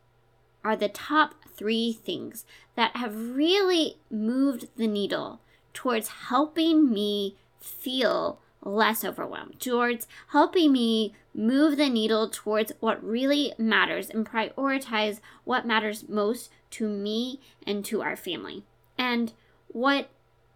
are 0.64 0.74
the 0.74 0.88
top 0.88 1.36
three 1.56 1.92
things 1.92 2.44
that 2.74 2.96
have 2.96 3.14
really 3.14 3.98
moved 4.10 4.66
the 4.76 4.88
needle 4.88 5.40
towards 5.72 6.08
helping 6.08 6.90
me 6.92 7.36
feel 7.60 8.40
less 8.60 9.04
overwhelmed, 9.04 9.60
towards 9.60 10.08
helping 10.30 10.72
me 10.72 11.14
move 11.34 11.76
the 11.76 11.88
needle 11.88 12.28
towards 12.28 12.72
what 12.80 13.02
really 13.04 13.52
matters 13.58 14.08
and 14.08 14.24
prioritize 14.28 15.20
what 15.44 15.66
matters 15.66 16.08
most 16.08 16.50
to 16.70 16.88
me 16.88 17.40
and 17.66 17.84
to 17.84 18.02
our 18.02 18.16
family. 18.16 18.64
And 18.96 19.32
what 19.68 20.08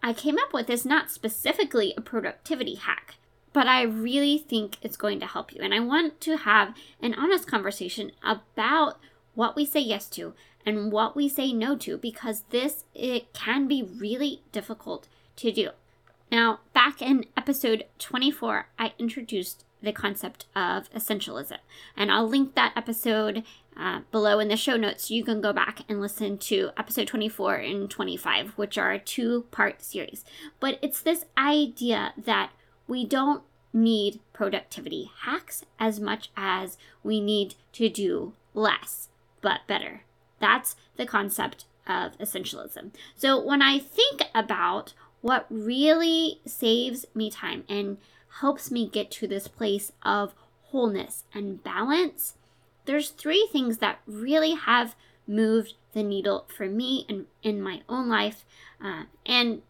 I 0.02 0.12
came 0.12 0.38
up 0.38 0.52
with 0.52 0.70
is 0.70 0.86
not 0.86 1.10
specifically 1.10 1.92
a 1.96 2.00
productivity 2.00 2.76
hack, 2.76 3.16
but 3.52 3.66
I 3.66 3.82
really 3.82 4.38
think 4.38 4.76
it's 4.80 4.96
going 4.96 5.18
to 5.20 5.26
help 5.26 5.52
you. 5.52 5.60
And 5.62 5.74
I 5.74 5.80
want 5.80 6.20
to 6.22 6.36
have 6.36 6.74
an 7.02 7.14
honest 7.14 7.48
conversation 7.48 8.12
about 8.22 8.98
what 9.34 9.56
we 9.56 9.64
say 9.64 9.80
yes 9.80 10.08
to 10.10 10.34
and 10.64 10.92
what 10.92 11.16
we 11.16 11.28
say 11.28 11.52
no 11.52 11.76
to 11.76 11.96
because 11.96 12.42
this 12.50 12.84
it 12.94 13.32
can 13.32 13.66
be 13.66 13.82
really 13.82 14.42
difficult 14.52 15.08
to 15.36 15.50
do. 15.50 15.70
Now, 16.30 16.60
back 16.74 17.00
in 17.00 17.24
episode 17.36 17.84
24, 17.98 18.68
I 18.78 18.92
introduced 18.98 19.64
the 19.82 19.92
concept 19.92 20.46
of 20.56 20.90
essentialism, 20.92 21.58
and 21.96 22.10
I'll 22.10 22.28
link 22.28 22.54
that 22.54 22.72
episode 22.76 23.44
uh, 23.76 24.00
below 24.10 24.40
in 24.40 24.48
the 24.48 24.56
show 24.56 24.76
notes 24.76 25.10
you 25.10 25.24
can 25.24 25.40
go 25.40 25.52
back 25.52 25.82
and 25.88 26.00
listen 26.00 26.36
to 26.38 26.70
episode 26.76 27.06
24 27.06 27.54
and 27.54 27.90
25, 27.90 28.50
which 28.56 28.76
are 28.76 28.92
a 28.92 28.98
two 28.98 29.46
part 29.50 29.82
series. 29.82 30.24
But 30.58 30.78
it's 30.82 31.00
this 31.00 31.24
idea 31.36 32.12
that 32.16 32.50
we 32.88 33.06
don't 33.06 33.42
need 33.72 34.18
productivity 34.32 35.10
hacks 35.20 35.64
as 35.78 36.00
much 36.00 36.30
as 36.36 36.76
we 37.04 37.20
need 37.20 37.54
to 37.72 37.88
do 37.88 38.32
less 38.54 39.08
but 39.40 39.60
better. 39.66 40.02
That's 40.40 40.74
the 40.96 41.06
concept 41.06 41.64
of 41.86 42.18
essentialism. 42.18 42.90
So 43.16 43.40
when 43.40 43.62
I 43.62 43.78
think 43.78 44.22
about 44.34 44.94
what 45.20 45.46
really 45.50 46.40
saves 46.46 47.06
me 47.14 47.30
time 47.30 47.64
and 47.68 47.98
helps 48.40 48.70
me 48.70 48.88
get 48.88 49.10
to 49.12 49.26
this 49.26 49.48
place 49.48 49.92
of 50.02 50.34
wholeness 50.70 51.24
and 51.34 51.62
balance, 51.62 52.34
there's 52.84 53.10
three 53.10 53.48
things 53.52 53.78
that 53.78 54.00
really 54.06 54.54
have 54.54 54.94
moved 55.26 55.74
the 55.92 56.02
needle 56.02 56.46
for 56.54 56.66
me 56.66 57.04
and 57.08 57.26
in 57.42 57.60
my 57.60 57.82
own 57.88 58.08
life. 58.08 58.44
Uh, 58.82 59.04
and 59.26 59.62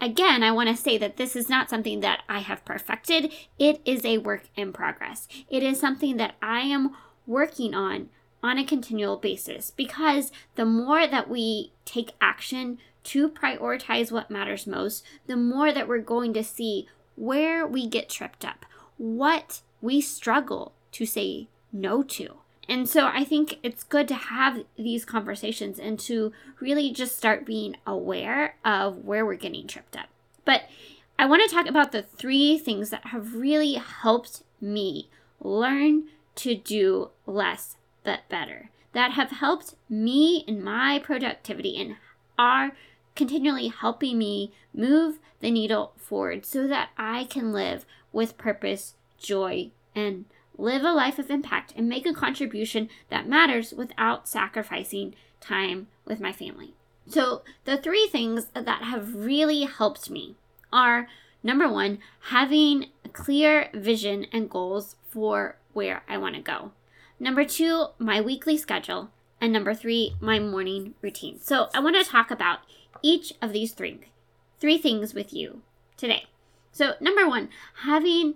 again, 0.00 0.42
I 0.42 0.50
want 0.50 0.68
to 0.68 0.76
say 0.76 0.98
that 0.98 1.16
this 1.16 1.36
is 1.36 1.48
not 1.48 1.70
something 1.70 2.00
that 2.00 2.22
I 2.28 2.40
have 2.40 2.64
perfected. 2.64 3.32
It 3.58 3.80
is 3.84 4.04
a 4.04 4.18
work 4.18 4.44
in 4.56 4.72
progress. 4.72 5.28
It 5.48 5.62
is 5.62 5.78
something 5.78 6.16
that 6.16 6.34
I 6.42 6.60
am 6.60 6.96
working 7.26 7.74
on 7.74 8.10
on 8.42 8.58
a 8.58 8.64
continual 8.64 9.16
basis 9.16 9.70
because 9.70 10.30
the 10.56 10.66
more 10.66 11.06
that 11.06 11.30
we 11.30 11.72
take 11.86 12.12
action 12.20 12.78
to 13.02 13.28
prioritize 13.28 14.12
what 14.12 14.30
matters 14.30 14.66
most, 14.66 15.04
the 15.26 15.36
more 15.36 15.72
that 15.72 15.88
we're 15.88 15.98
going 15.98 16.34
to 16.34 16.44
see 16.44 16.86
where 17.16 17.66
we 17.66 17.86
get 17.86 18.08
tripped 18.08 18.44
up, 18.44 18.66
what 18.96 19.60
we 19.80 20.00
struggle 20.00 20.72
to 20.92 21.06
say 21.06 21.48
no 21.72 22.02
to. 22.02 22.36
And 22.68 22.88
so 22.88 23.06
I 23.06 23.24
think 23.24 23.58
it's 23.62 23.82
good 23.82 24.08
to 24.08 24.14
have 24.14 24.64
these 24.76 25.04
conversations 25.04 25.78
and 25.78 25.98
to 26.00 26.32
really 26.60 26.90
just 26.92 27.16
start 27.16 27.44
being 27.44 27.76
aware 27.86 28.56
of 28.64 29.04
where 29.04 29.26
we're 29.26 29.34
getting 29.34 29.66
tripped 29.66 29.96
up. 29.96 30.06
But 30.44 30.62
I 31.18 31.26
want 31.26 31.42
to 31.48 31.54
talk 31.54 31.66
about 31.66 31.92
the 31.92 32.02
three 32.02 32.58
things 32.58 32.90
that 32.90 33.08
have 33.08 33.34
really 33.34 33.74
helped 33.74 34.42
me 34.60 35.10
learn 35.40 36.04
to 36.36 36.54
do 36.54 37.10
less 37.26 37.76
but 38.02 38.20
better 38.28 38.70
that 38.94 39.12
have 39.12 39.30
helped 39.30 39.74
me 39.90 40.44
in 40.46 40.64
my 40.64 40.98
productivity 40.98 41.80
and 41.80 41.96
are 42.38 42.72
continually 43.14 43.68
helping 43.68 44.18
me 44.18 44.52
move 44.72 45.18
the 45.40 45.50
needle 45.50 45.92
forward 45.96 46.44
so 46.44 46.66
that 46.66 46.90
I 46.96 47.24
can 47.24 47.52
live 47.52 47.86
with 48.12 48.38
purpose, 48.38 48.94
joy, 49.18 49.70
and 49.94 50.24
live 50.56 50.82
a 50.82 50.92
life 50.92 51.18
of 51.18 51.30
impact 51.30 51.72
and 51.76 51.88
make 51.88 52.06
a 52.06 52.12
contribution 52.12 52.88
that 53.10 53.28
matters 53.28 53.72
without 53.72 54.28
sacrificing 54.28 55.14
time 55.40 55.88
with 56.04 56.20
my 56.20 56.32
family. 56.32 56.74
So, 57.06 57.42
the 57.64 57.76
three 57.76 58.06
things 58.06 58.46
that 58.54 58.82
have 58.82 59.14
really 59.14 59.64
helped 59.64 60.08
me 60.08 60.36
are 60.72 61.06
number 61.42 61.68
one, 61.68 61.98
having 62.30 62.86
a 63.04 63.08
clear 63.10 63.68
vision 63.74 64.26
and 64.32 64.48
goals 64.48 64.96
for 65.10 65.56
where 65.74 66.02
I 66.08 66.16
want 66.16 66.36
to 66.36 66.40
go. 66.40 66.72
Number 67.20 67.44
two, 67.44 67.88
my 67.98 68.20
weekly 68.20 68.56
schedule. 68.56 69.10
And 69.40 69.52
number 69.52 69.74
three, 69.74 70.14
my 70.20 70.38
morning 70.38 70.94
routine. 71.02 71.38
So 71.40 71.68
I 71.74 71.80
want 71.80 71.96
to 71.96 72.10
talk 72.10 72.30
about 72.30 72.60
each 73.04 73.34
of 73.42 73.52
these 73.52 73.72
three, 73.72 74.00
three 74.58 74.78
things 74.78 75.12
with 75.12 75.32
you 75.32 75.60
today. 75.96 76.24
So 76.72 76.94
number 77.00 77.28
one, 77.28 77.50
having 77.82 78.34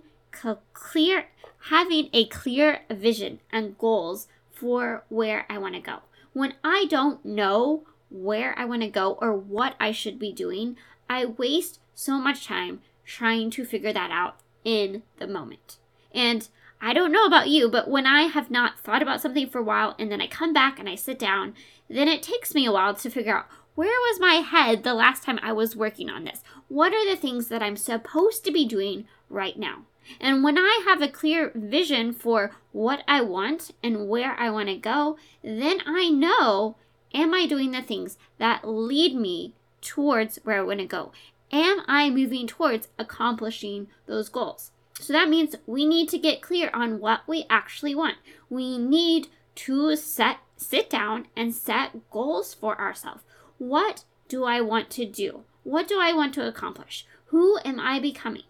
clear, 0.73 1.25
having 1.71 2.09
a 2.13 2.25
clear 2.27 2.81
vision 2.89 3.39
and 3.51 3.77
goals 3.79 4.27
for 4.53 5.03
where 5.09 5.45
I 5.49 5.57
want 5.57 5.73
to 5.73 5.81
go. 5.81 5.99
When 6.33 6.53
I 6.63 6.85
don't 6.87 7.25
know 7.25 7.83
where 8.11 8.57
I 8.57 8.65
want 8.65 8.83
to 8.83 8.89
go 8.89 9.17
or 9.19 9.33
what 9.35 9.75
I 9.79 9.91
should 9.91 10.19
be 10.19 10.31
doing, 10.31 10.77
I 11.09 11.25
waste 11.25 11.79
so 11.95 12.19
much 12.19 12.45
time 12.45 12.81
trying 13.05 13.49
to 13.51 13.65
figure 13.65 13.91
that 13.91 14.11
out 14.11 14.37
in 14.63 15.01
the 15.17 15.27
moment. 15.27 15.77
And 16.13 16.47
I 16.79 16.93
don't 16.93 17.11
know 17.11 17.25
about 17.25 17.49
you, 17.49 17.69
but 17.69 17.89
when 17.89 18.05
I 18.05 18.23
have 18.23 18.51
not 18.51 18.79
thought 18.79 19.01
about 19.01 19.19
something 19.19 19.49
for 19.49 19.59
a 19.59 19.63
while 19.63 19.95
and 19.97 20.11
then 20.11 20.21
I 20.21 20.27
come 20.27 20.53
back 20.53 20.79
and 20.79 20.87
I 20.87 20.95
sit 20.95 21.17
down, 21.17 21.55
then 21.89 22.07
it 22.07 22.21
takes 22.21 22.53
me 22.53 22.65
a 22.65 22.71
while 22.71 22.93
to 22.93 23.09
figure 23.09 23.35
out 23.35 23.47
where 23.79 23.87
was 23.87 24.19
my 24.19 24.33
head 24.41 24.83
the 24.83 24.93
last 24.93 25.23
time 25.23 25.39
I 25.41 25.53
was 25.53 25.73
working 25.73 26.09
on 26.09 26.25
this? 26.25 26.43
What 26.67 26.93
are 26.93 27.09
the 27.09 27.15
things 27.15 27.47
that 27.47 27.63
I'm 27.63 27.77
supposed 27.77 28.43
to 28.43 28.51
be 28.51 28.65
doing 28.65 29.07
right 29.29 29.57
now? 29.57 29.83
And 30.19 30.43
when 30.43 30.57
I 30.57 30.83
have 30.85 31.01
a 31.01 31.07
clear 31.07 31.53
vision 31.55 32.11
for 32.11 32.51
what 32.73 33.05
I 33.07 33.21
want 33.21 33.71
and 33.81 34.09
where 34.09 34.33
I 34.37 34.49
want 34.49 34.67
to 34.67 34.75
go, 34.75 35.17
then 35.41 35.79
I 35.85 36.09
know 36.09 36.75
am 37.13 37.33
I 37.33 37.47
doing 37.47 37.71
the 37.71 37.81
things 37.81 38.17
that 38.37 38.67
lead 38.67 39.15
me 39.15 39.53
towards 39.79 40.41
where 40.43 40.59
I 40.59 40.63
want 40.63 40.79
to 40.81 40.85
go? 40.85 41.13
Am 41.53 41.79
I 41.87 42.09
moving 42.09 42.47
towards 42.47 42.89
accomplishing 42.97 43.87
those 44.07 44.27
goals? 44.27 44.71
So 44.99 45.13
that 45.13 45.29
means 45.29 45.55
we 45.65 45.85
need 45.85 46.09
to 46.09 46.17
get 46.17 46.41
clear 46.41 46.69
on 46.73 46.99
what 46.99 47.21
we 47.27 47.45
actually 47.49 47.95
want. 47.95 48.17
We 48.49 48.77
need 48.77 49.29
to 49.55 49.95
set 49.95 50.39
sit 50.57 50.89
down 50.89 51.27
and 51.37 51.55
set 51.55 52.09
goals 52.11 52.53
for 52.53 52.77
ourselves. 52.77 53.23
What 53.59 54.05
do 54.27 54.45
I 54.45 54.61
want 54.61 54.89
to 54.91 55.05
do? 55.05 55.43
What 55.63 55.87
do 55.87 55.99
I 55.99 56.13
want 56.13 56.33
to 56.35 56.47
accomplish? 56.47 57.05
Who 57.25 57.59
am 57.63 57.79
I 57.79 57.99
becoming? 57.99 58.43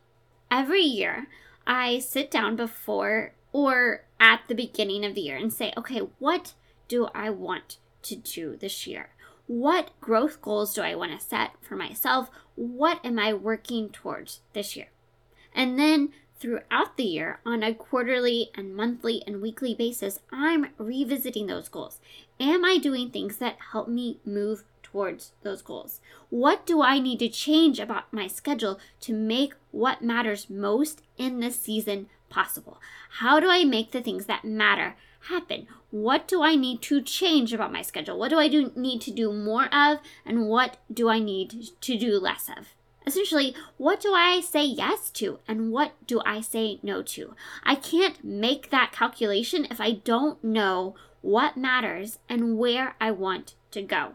Every 0.50 0.82
year, 0.82 1.28
I 1.68 2.00
sit 2.00 2.32
down 2.32 2.56
before 2.56 3.34
or 3.52 4.06
at 4.20 4.42
the 4.48 4.56
beginning 4.56 5.04
of 5.04 5.16
the 5.16 5.22
year 5.22 5.36
and 5.36 5.52
say, 5.52 5.74
okay, 5.76 6.00
what 6.20 6.54
do 6.88 7.08
I 7.14 7.30
want 7.30 7.78
to 8.04 8.16
do 8.16 8.56
this 8.56 8.88
year? 8.88 9.10
What 9.48 9.92
growth 10.00 10.42
goals 10.42 10.76
do 10.76 10.82
I 10.82 10.94
want 10.94 11.20
to 11.20 11.26
set 11.26 11.52
for 11.60 11.76
myself? 11.76 12.30
What 12.56 13.04
am 13.04 13.18
I 13.18 13.34
working 13.34 13.90
towards 13.90 14.42
this 14.54 14.76
year? 14.76 14.90
And 15.56 15.80
then 15.80 16.10
throughout 16.40 16.98
the 16.98 17.04
year, 17.04 17.40
on 17.46 17.64
a 17.64 17.74
quarterly 17.74 18.52
and 18.56 18.76
monthly 18.76 19.24
and 19.26 19.42
weekly 19.42 19.74
basis, 19.74 20.20
I'm 20.32 20.68
revisiting 20.78 21.48
those 21.48 21.68
goals. 21.68 22.00
Am 22.40 22.64
I 22.64 22.78
doing 22.78 23.10
things 23.10 23.38
that 23.38 23.58
help 23.72 23.88
me 23.88 24.20
move 24.24 24.64
towards 24.92 25.34
those 25.44 25.62
goals? 25.62 26.02
What 26.30 26.66
do 26.66 26.82
I 26.82 27.00
need 27.00 27.20
to 27.20 27.30
change 27.30 27.80
about 27.80 28.12
my 28.12 28.28
schedule 28.28 28.80
to 29.02 29.14
make 29.14 29.54
what 29.72 30.02
matters 30.02 30.50
most 30.50 31.02
in 31.18 31.40
this 31.40 31.60
season 31.60 32.08
possible? 32.30 32.80
How 33.20 33.40
do 33.40 33.50
I 33.50 33.64
make 33.64 33.92
the 33.92 34.02
things 34.02 34.26
that 34.26 34.46
matter 34.46 34.96
happen? 35.28 35.68
What 35.92 36.28
do 36.28 36.44
I 36.44 36.56
need 36.56 36.82
to 36.84 37.02
change 37.02 37.54
about 37.54 37.74
my 37.74 37.82
schedule? 37.82 38.18
What 38.18 38.30
do 38.30 38.40
I 38.40 38.48
do 38.48 38.72
need 38.76 39.02
to 39.02 39.12
do 39.12 39.34
more 39.34 39.74
of 39.74 40.00
and 40.26 40.48
what 40.48 40.78
do 40.92 41.10
I 41.10 41.20
need 41.20 41.70
to 41.82 41.98
do 41.98 42.20
less 42.20 42.50
of? 42.50 42.68
Essentially, 43.06 43.56
what 43.78 44.00
do 44.00 44.14
I 44.14 44.40
say 44.40 44.64
yes 44.64 45.10
to 45.12 45.40
and 45.48 45.72
what 45.72 45.94
do 46.06 46.22
I 46.26 46.42
say 46.42 46.80
no 46.84 47.02
to? 47.04 47.34
I 47.64 47.76
can't 47.76 48.24
make 48.24 48.70
that 48.70 48.92
calculation 48.92 49.66
if 49.72 49.82
I 49.82 49.94
don't 49.94 50.44
know 50.44 50.96
what 51.22 51.58
matters 51.58 52.20
and 52.30 52.58
where 52.58 52.96
I 53.02 53.12
want 53.12 53.56
to 53.72 53.82
go. 53.82 54.14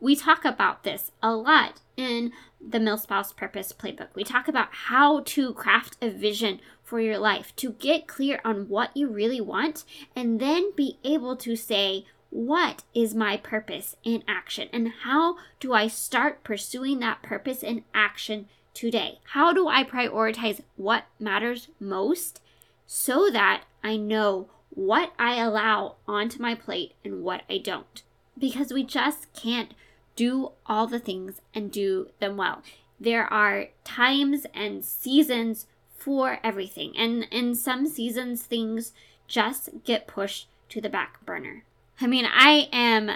We 0.00 0.14
talk 0.14 0.44
about 0.44 0.84
this 0.84 1.10
a 1.22 1.34
lot 1.34 1.80
in 1.96 2.32
the 2.60 2.78
MilSpouse 2.78 3.34
Purpose 3.34 3.72
Playbook. 3.72 4.08
We 4.14 4.22
talk 4.22 4.46
about 4.46 4.68
how 4.70 5.20
to 5.20 5.52
craft 5.54 5.96
a 6.00 6.08
vision 6.08 6.60
for 6.84 7.00
your 7.00 7.18
life, 7.18 7.54
to 7.56 7.72
get 7.72 8.06
clear 8.06 8.40
on 8.44 8.68
what 8.68 8.96
you 8.96 9.08
really 9.08 9.40
want, 9.40 9.84
and 10.14 10.40
then 10.40 10.72
be 10.76 10.98
able 11.04 11.36
to 11.36 11.56
say, 11.56 12.06
what 12.30 12.84
is 12.94 13.14
my 13.14 13.36
purpose 13.36 13.96
in 14.04 14.22
action? 14.28 14.68
And 14.72 14.92
how 15.02 15.36
do 15.60 15.72
I 15.72 15.88
start 15.88 16.44
pursuing 16.44 17.00
that 17.00 17.22
purpose 17.22 17.62
in 17.62 17.84
action 17.92 18.48
today? 18.74 19.18
How 19.32 19.52
do 19.52 19.66
I 19.66 19.82
prioritize 19.82 20.60
what 20.76 21.04
matters 21.18 21.68
most 21.80 22.40
so 22.86 23.28
that 23.30 23.64
I 23.82 23.96
know 23.96 24.48
what 24.70 25.12
I 25.18 25.40
allow 25.40 25.96
onto 26.06 26.40
my 26.40 26.54
plate 26.54 26.92
and 27.04 27.22
what 27.22 27.42
I 27.50 27.58
don't? 27.58 28.02
Because 28.38 28.72
we 28.72 28.84
just 28.84 29.32
can't 29.32 29.74
do 30.18 30.50
all 30.66 30.88
the 30.88 30.98
things 30.98 31.40
and 31.54 31.70
do 31.70 32.08
them 32.18 32.36
well. 32.36 32.60
There 32.98 33.32
are 33.32 33.68
times 33.84 34.46
and 34.52 34.84
seasons 34.84 35.66
for 35.96 36.40
everything, 36.42 36.92
and 36.96 37.28
in 37.30 37.54
some 37.54 37.86
seasons, 37.86 38.42
things 38.42 38.92
just 39.28 39.70
get 39.84 40.08
pushed 40.08 40.48
to 40.70 40.80
the 40.80 40.88
back 40.88 41.24
burner. 41.24 41.62
I 42.00 42.08
mean, 42.08 42.26
I 42.26 42.68
am 42.72 43.12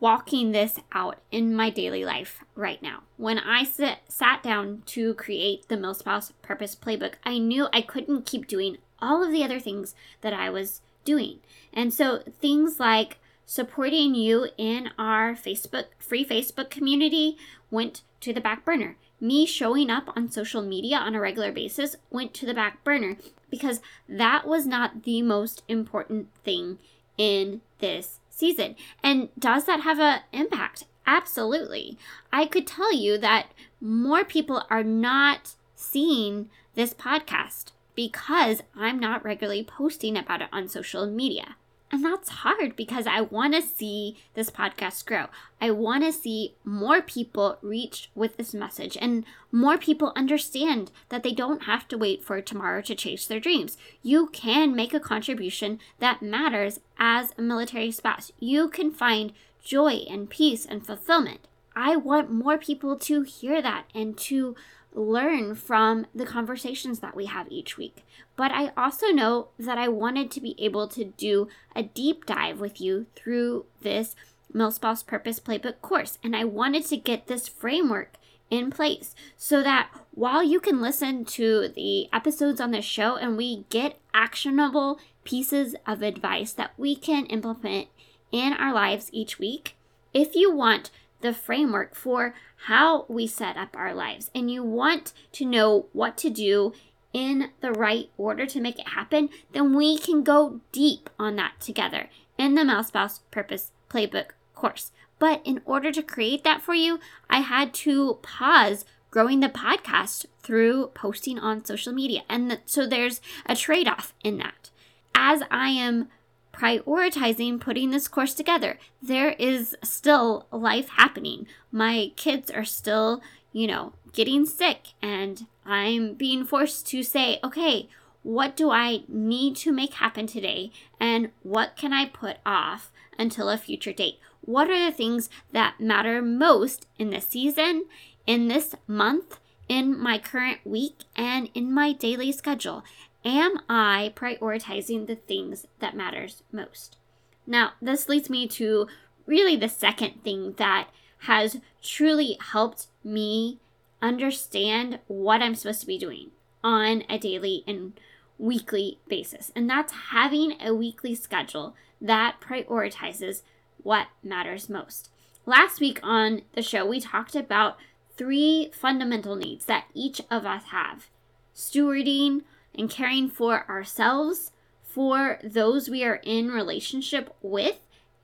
walking 0.00 0.50
this 0.50 0.80
out 0.90 1.18
in 1.30 1.54
my 1.54 1.70
daily 1.70 2.04
life 2.04 2.42
right 2.56 2.82
now. 2.82 3.04
When 3.16 3.38
I 3.38 3.62
sit, 3.62 3.98
sat 4.08 4.42
down 4.42 4.82
to 4.86 5.14
create 5.14 5.68
the 5.68 5.76
MilSpouse 5.76 6.32
Purpose 6.42 6.74
Playbook, 6.74 7.14
I 7.24 7.38
knew 7.38 7.68
I 7.72 7.82
couldn't 7.82 8.26
keep 8.26 8.48
doing 8.48 8.78
all 9.00 9.22
of 9.22 9.30
the 9.30 9.44
other 9.44 9.60
things 9.60 9.94
that 10.22 10.32
I 10.32 10.50
was 10.50 10.80
doing. 11.04 11.38
And 11.72 11.94
so 11.94 12.22
things 12.40 12.80
like 12.80 13.18
supporting 13.46 14.14
you 14.14 14.48
in 14.58 14.90
our 14.98 15.34
Facebook 15.34 15.86
free 15.98 16.24
Facebook 16.24 16.68
community 16.68 17.38
went 17.70 18.02
to 18.20 18.32
the 18.32 18.40
back 18.40 18.64
burner. 18.64 18.96
Me 19.20 19.46
showing 19.46 19.88
up 19.88 20.10
on 20.14 20.30
social 20.30 20.60
media 20.60 20.98
on 20.98 21.14
a 21.14 21.20
regular 21.20 21.52
basis 21.52 21.96
went 22.10 22.34
to 22.34 22.44
the 22.44 22.52
back 22.52 22.84
burner 22.84 23.16
because 23.48 23.80
that 24.08 24.46
was 24.46 24.66
not 24.66 25.04
the 25.04 25.22
most 25.22 25.62
important 25.68 26.28
thing 26.44 26.78
in 27.16 27.62
this 27.78 28.20
season. 28.28 28.76
And 29.02 29.28
does 29.38 29.64
that 29.64 29.80
have 29.80 30.00
an 30.00 30.20
impact? 30.32 30.84
Absolutely. 31.06 31.96
I 32.32 32.46
could 32.46 32.66
tell 32.66 32.92
you 32.92 33.16
that 33.18 33.52
more 33.80 34.24
people 34.24 34.64
are 34.68 34.82
not 34.82 35.54
seeing 35.76 36.50
this 36.74 36.92
podcast 36.92 37.70
because 37.94 38.62
I'm 38.76 38.98
not 38.98 39.24
regularly 39.24 39.64
posting 39.64 40.16
about 40.18 40.42
it 40.42 40.48
on 40.52 40.68
social 40.68 41.06
media. 41.06 41.56
And 41.92 42.04
that's 42.04 42.28
hard 42.28 42.74
because 42.74 43.06
I 43.06 43.20
want 43.20 43.54
to 43.54 43.62
see 43.62 44.16
this 44.34 44.50
podcast 44.50 45.06
grow. 45.06 45.26
I 45.60 45.70
want 45.70 46.02
to 46.02 46.12
see 46.12 46.56
more 46.64 47.00
people 47.00 47.58
reach 47.62 48.10
with 48.14 48.36
this 48.36 48.52
message 48.52 48.98
and 49.00 49.24
more 49.52 49.78
people 49.78 50.12
understand 50.16 50.90
that 51.10 51.22
they 51.22 51.32
don't 51.32 51.62
have 51.62 51.86
to 51.88 51.98
wait 51.98 52.24
for 52.24 52.40
tomorrow 52.40 52.82
to 52.82 52.94
chase 52.96 53.26
their 53.26 53.38
dreams. 53.38 53.78
You 54.02 54.26
can 54.26 54.74
make 54.74 54.94
a 54.94 55.00
contribution 55.00 55.78
that 56.00 56.22
matters 56.22 56.80
as 56.98 57.32
a 57.38 57.42
military 57.42 57.92
spouse. 57.92 58.32
You 58.40 58.68
can 58.68 58.90
find 58.90 59.32
joy 59.62 60.04
and 60.10 60.28
peace 60.28 60.66
and 60.66 60.84
fulfillment. 60.84 61.40
I 61.76 61.94
want 61.94 62.32
more 62.32 62.58
people 62.58 62.96
to 62.96 63.22
hear 63.22 63.60
that 63.62 63.84
and 63.94 64.16
to 64.18 64.56
learn 64.96 65.54
from 65.54 66.06
the 66.14 66.26
conversations 66.26 67.00
that 67.00 67.14
we 67.14 67.26
have 67.26 67.46
each 67.50 67.76
week. 67.76 68.04
But 68.34 68.50
I 68.50 68.72
also 68.76 69.08
know 69.08 69.48
that 69.58 69.78
I 69.78 69.88
wanted 69.88 70.30
to 70.32 70.40
be 70.40 70.56
able 70.58 70.88
to 70.88 71.04
do 71.04 71.48
a 71.74 71.82
deep 71.82 72.26
dive 72.26 72.58
with 72.58 72.80
you 72.80 73.06
through 73.14 73.66
this 73.82 74.16
MilSpouse 74.54 75.06
Purpose 75.06 75.38
Playbook 75.38 75.80
course. 75.82 76.18
And 76.24 76.34
I 76.34 76.44
wanted 76.44 76.86
to 76.86 76.96
get 76.96 77.26
this 77.26 77.46
framework 77.46 78.16
in 78.50 78.70
place 78.70 79.14
so 79.36 79.62
that 79.62 79.90
while 80.12 80.42
you 80.42 80.60
can 80.60 80.80
listen 80.80 81.24
to 81.24 81.68
the 81.68 82.08
episodes 82.12 82.60
on 82.60 82.70
this 82.70 82.84
show 82.84 83.16
and 83.16 83.36
we 83.36 83.64
get 83.70 83.98
actionable 84.14 84.98
pieces 85.24 85.74
of 85.86 86.02
advice 86.02 86.52
that 86.52 86.72
we 86.78 86.96
can 86.96 87.26
implement 87.26 87.88
in 88.32 88.52
our 88.54 88.72
lives 88.72 89.10
each 89.12 89.38
week, 89.38 89.76
if 90.14 90.34
you 90.34 90.54
want 90.54 90.90
the 91.20 91.32
framework 91.32 91.94
for 91.94 92.34
how 92.66 93.04
we 93.08 93.26
set 93.26 93.56
up 93.56 93.76
our 93.76 93.94
lives 93.94 94.30
and 94.34 94.50
you 94.50 94.62
want 94.62 95.12
to 95.32 95.44
know 95.44 95.86
what 95.92 96.16
to 96.18 96.30
do 96.30 96.72
in 97.12 97.50
the 97.60 97.72
right 97.72 98.10
order 98.18 98.44
to 98.44 98.60
make 98.60 98.78
it 98.78 98.88
happen, 98.88 99.30
then 99.52 99.74
we 99.74 99.96
can 99.98 100.22
go 100.22 100.60
deep 100.72 101.08
on 101.18 101.36
that 101.36 101.58
together 101.60 102.10
in 102.36 102.54
the 102.54 102.62
MilSpouse 102.62 103.20
Purpose 103.30 103.72
Playbook 103.88 104.30
course. 104.54 104.92
But 105.18 105.40
in 105.44 105.62
order 105.64 105.90
to 105.92 106.02
create 106.02 106.44
that 106.44 106.60
for 106.60 106.74
you, 106.74 107.00
I 107.30 107.40
had 107.40 107.72
to 107.74 108.18
pause 108.22 108.84
growing 109.10 109.40
the 109.40 109.48
podcast 109.48 110.26
through 110.42 110.88
posting 110.88 111.38
on 111.38 111.64
social 111.64 111.92
media. 111.92 112.22
And 112.28 112.60
so 112.66 112.86
there's 112.86 113.22
a 113.46 113.56
trade 113.56 113.88
off 113.88 114.12
in 114.22 114.36
that. 114.38 114.70
As 115.14 115.42
I 115.50 115.68
am 115.70 116.08
prioritizing 116.56 117.60
putting 117.60 117.90
this 117.90 118.08
course 118.08 118.34
together. 118.34 118.78
There 119.02 119.32
is 119.32 119.76
still 119.84 120.46
life 120.50 120.88
happening. 120.90 121.46
My 121.70 122.12
kids 122.16 122.50
are 122.50 122.64
still, 122.64 123.22
you 123.52 123.66
know, 123.66 123.92
getting 124.12 124.46
sick, 124.46 124.88
and 125.02 125.46
I'm 125.64 126.14
being 126.14 126.44
forced 126.44 126.86
to 126.88 127.02
say, 127.02 127.38
okay, 127.44 127.88
what 128.22 128.56
do 128.56 128.70
I 128.70 129.02
need 129.06 129.56
to 129.56 129.72
make 129.72 129.94
happen 129.94 130.26
today, 130.26 130.72
and 130.98 131.30
what 131.42 131.76
can 131.76 131.92
I 131.92 132.06
put 132.06 132.38
off 132.44 132.90
until 133.18 133.48
a 133.48 133.58
future 133.58 133.92
date? 133.92 134.18
What 134.40 134.70
are 134.70 134.84
the 134.84 134.92
things 134.92 135.28
that 135.52 135.80
matter 135.80 136.22
most 136.22 136.86
in 136.98 137.10
this 137.10 137.26
season, 137.26 137.84
in 138.26 138.48
this 138.48 138.74
month, 138.86 139.38
in 139.68 139.98
my 139.98 140.18
current 140.18 140.58
week, 140.64 141.00
and 141.14 141.50
in 141.54 141.72
my 141.72 141.92
daily 141.92 142.32
schedule? 142.32 142.84
Am 143.26 143.58
I 143.68 144.12
prioritizing 144.14 145.08
the 145.08 145.16
things 145.16 145.66
that 145.80 145.96
matters 145.96 146.44
most? 146.52 146.96
Now, 147.44 147.72
this 147.82 148.08
leads 148.08 148.30
me 148.30 148.46
to 148.46 148.86
really 149.26 149.56
the 149.56 149.68
second 149.68 150.22
thing 150.22 150.52
that 150.58 150.90
has 151.22 151.58
truly 151.82 152.38
helped 152.52 152.86
me 153.02 153.58
understand 154.00 155.00
what 155.08 155.42
I'm 155.42 155.56
supposed 155.56 155.80
to 155.80 155.88
be 155.88 155.98
doing 155.98 156.30
on 156.62 157.02
a 157.10 157.18
daily 157.18 157.64
and 157.66 157.98
weekly 158.38 159.00
basis. 159.08 159.50
And 159.56 159.68
that's 159.68 159.92
having 160.12 160.54
a 160.60 160.72
weekly 160.72 161.16
schedule 161.16 161.74
that 162.00 162.36
prioritizes 162.40 163.42
what 163.82 164.06
matters 164.22 164.68
most. 164.68 165.10
Last 165.44 165.80
week 165.80 165.98
on 166.00 166.42
the 166.54 166.62
show, 166.62 166.86
we 166.86 167.00
talked 167.00 167.34
about 167.34 167.76
three 168.16 168.70
fundamental 168.72 169.34
needs 169.34 169.64
that 169.64 169.86
each 169.94 170.20
of 170.30 170.46
us 170.46 170.66
have 170.66 171.08
stewarding 171.56 172.42
and 172.76 172.90
caring 172.90 173.28
for 173.28 173.68
ourselves, 173.68 174.52
for 174.82 175.38
those 175.42 175.88
we 175.88 176.04
are 176.04 176.20
in 176.22 176.50
relationship 176.50 177.34
with, 177.42 177.78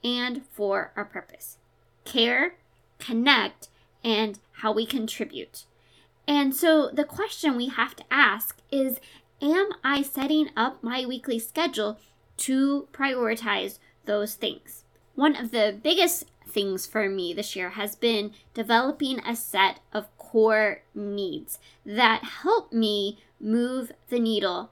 and 0.04 0.44
for 0.52 0.92
our 0.96 1.04
purpose. 1.04 1.58
Care, 2.04 2.54
connect, 2.98 3.68
and 4.02 4.38
how 4.60 4.72
we 4.72 4.86
contribute. 4.86 5.64
And 6.26 6.54
so 6.54 6.90
the 6.92 7.04
question 7.04 7.56
we 7.56 7.68
have 7.68 7.96
to 7.96 8.04
ask 8.10 8.58
is 8.70 9.00
Am 9.40 9.70
I 9.82 10.02
setting 10.02 10.50
up 10.56 10.82
my 10.84 11.04
weekly 11.04 11.38
schedule 11.38 11.98
to 12.38 12.88
prioritize 12.92 13.78
those 14.04 14.34
things? 14.34 14.84
one 15.14 15.36
of 15.36 15.50
the 15.50 15.78
biggest 15.82 16.24
things 16.48 16.86
for 16.86 17.08
me 17.08 17.32
this 17.32 17.54
year 17.54 17.70
has 17.70 17.94
been 17.94 18.32
developing 18.54 19.20
a 19.20 19.36
set 19.36 19.80
of 19.92 20.16
core 20.32 20.80
needs 20.94 21.58
that 21.84 22.24
help 22.24 22.72
me 22.72 23.18
move 23.38 23.92
the 24.08 24.18
needle 24.18 24.70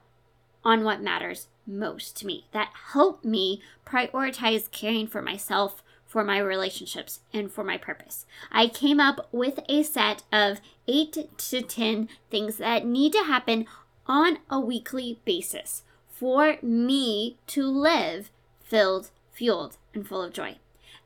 on 0.63 0.83
what 0.83 1.03
matters 1.03 1.49
most 1.67 2.17
to 2.17 2.25
me, 2.25 2.45
that 2.51 2.71
help 2.93 3.23
me 3.23 3.61
prioritize 3.85 4.71
caring 4.71 5.05
for 5.05 5.21
myself, 5.21 5.83
for 6.07 6.23
my 6.23 6.39
relationships, 6.39 7.19
and 7.31 7.51
for 7.51 7.63
my 7.63 7.77
purpose. 7.77 8.25
I 8.51 8.67
came 8.67 8.99
up 8.99 9.27
with 9.31 9.59
a 9.69 9.83
set 9.83 10.23
of 10.31 10.61
eight 10.87 11.15
to 11.37 11.61
10 11.61 12.09
things 12.31 12.57
that 12.57 12.83
need 12.83 13.13
to 13.13 13.23
happen 13.23 13.67
on 14.07 14.39
a 14.49 14.59
weekly 14.59 15.19
basis 15.25 15.83
for 16.09 16.57
me 16.63 17.37
to 17.45 17.67
live 17.67 18.31
filled, 18.63 19.11
fueled, 19.31 19.77
and 19.93 20.07
full 20.07 20.23
of 20.23 20.33
joy. 20.33 20.57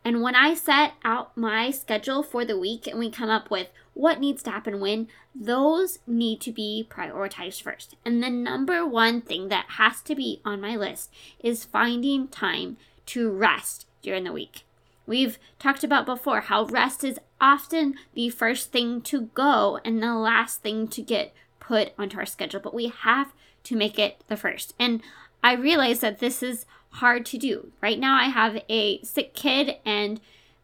And 0.06 0.22
when 0.22 0.36
I 0.36 0.54
set 0.54 0.94
out 1.04 1.36
my 1.36 1.72
schedule 1.72 2.22
for 2.22 2.46
the 2.46 2.60
week 2.60 2.86
and 2.86 3.00
we 3.00 3.10
come 3.10 3.32
up 3.32 3.50
with 3.50 3.70
what 3.96 4.20
needs 4.20 4.44
to 4.44 4.52
happen 4.52 4.80
when, 4.80 5.08
those 5.34 5.98
need 6.06 6.41
to 6.41 6.52
be 6.52 6.88
prioritized 6.88 7.63
first. 7.63 7.96
And 8.06 8.22
the 8.22 8.30
number 8.30 8.86
one 8.86 9.20
thing 9.20 9.50
that 9.50 9.65
has 9.78 10.02
to 10.04 10.13
be 10.13 10.41
on 10.46 10.62
my 10.62 10.76
list 10.76 11.12
is 11.39 11.65
finding 11.65 12.28
time 12.28 12.78
to 13.08 13.32
rest 13.32 13.88
during 14.04 14.26
the 14.26 14.32
week. 14.32 14.62
We've 15.08 15.39
talked 15.58 15.84
about 15.84 16.06
before 16.06 16.41
how 16.41 16.65
rest 16.65 17.04
is 17.04 17.20
often 17.41 17.96
the 18.13 18.30
first 18.30 18.72
thing 18.72 19.02
to 19.02 19.22
go 19.34 19.80
and 19.84 20.04
the 20.04 20.13
last 20.13 20.62
thing 20.62 20.88
to 20.89 21.02
get 21.02 21.34
put 21.60 21.94
onto 21.98 22.18
our 22.18 22.26
schedule, 22.28 22.60
but 22.60 22.76
we 22.76 22.88
have 22.88 23.34
to 23.63 23.76
make 23.76 23.98
it 23.98 24.22
the 24.28 24.38
first. 24.38 24.76
And 24.78 25.02
I 25.44 25.54
realize 25.54 26.00
that 26.00 26.20
this 26.20 26.44
is 26.44 26.65
hard 26.95 27.25
to 27.27 27.38
do. 27.38 27.71
Right 27.81 27.99
now, 27.99 28.15
I 28.17 28.25
have 28.25 28.62
a 28.69 29.01
sick 29.03 29.34
kid, 29.34 29.77
and 29.86 30.19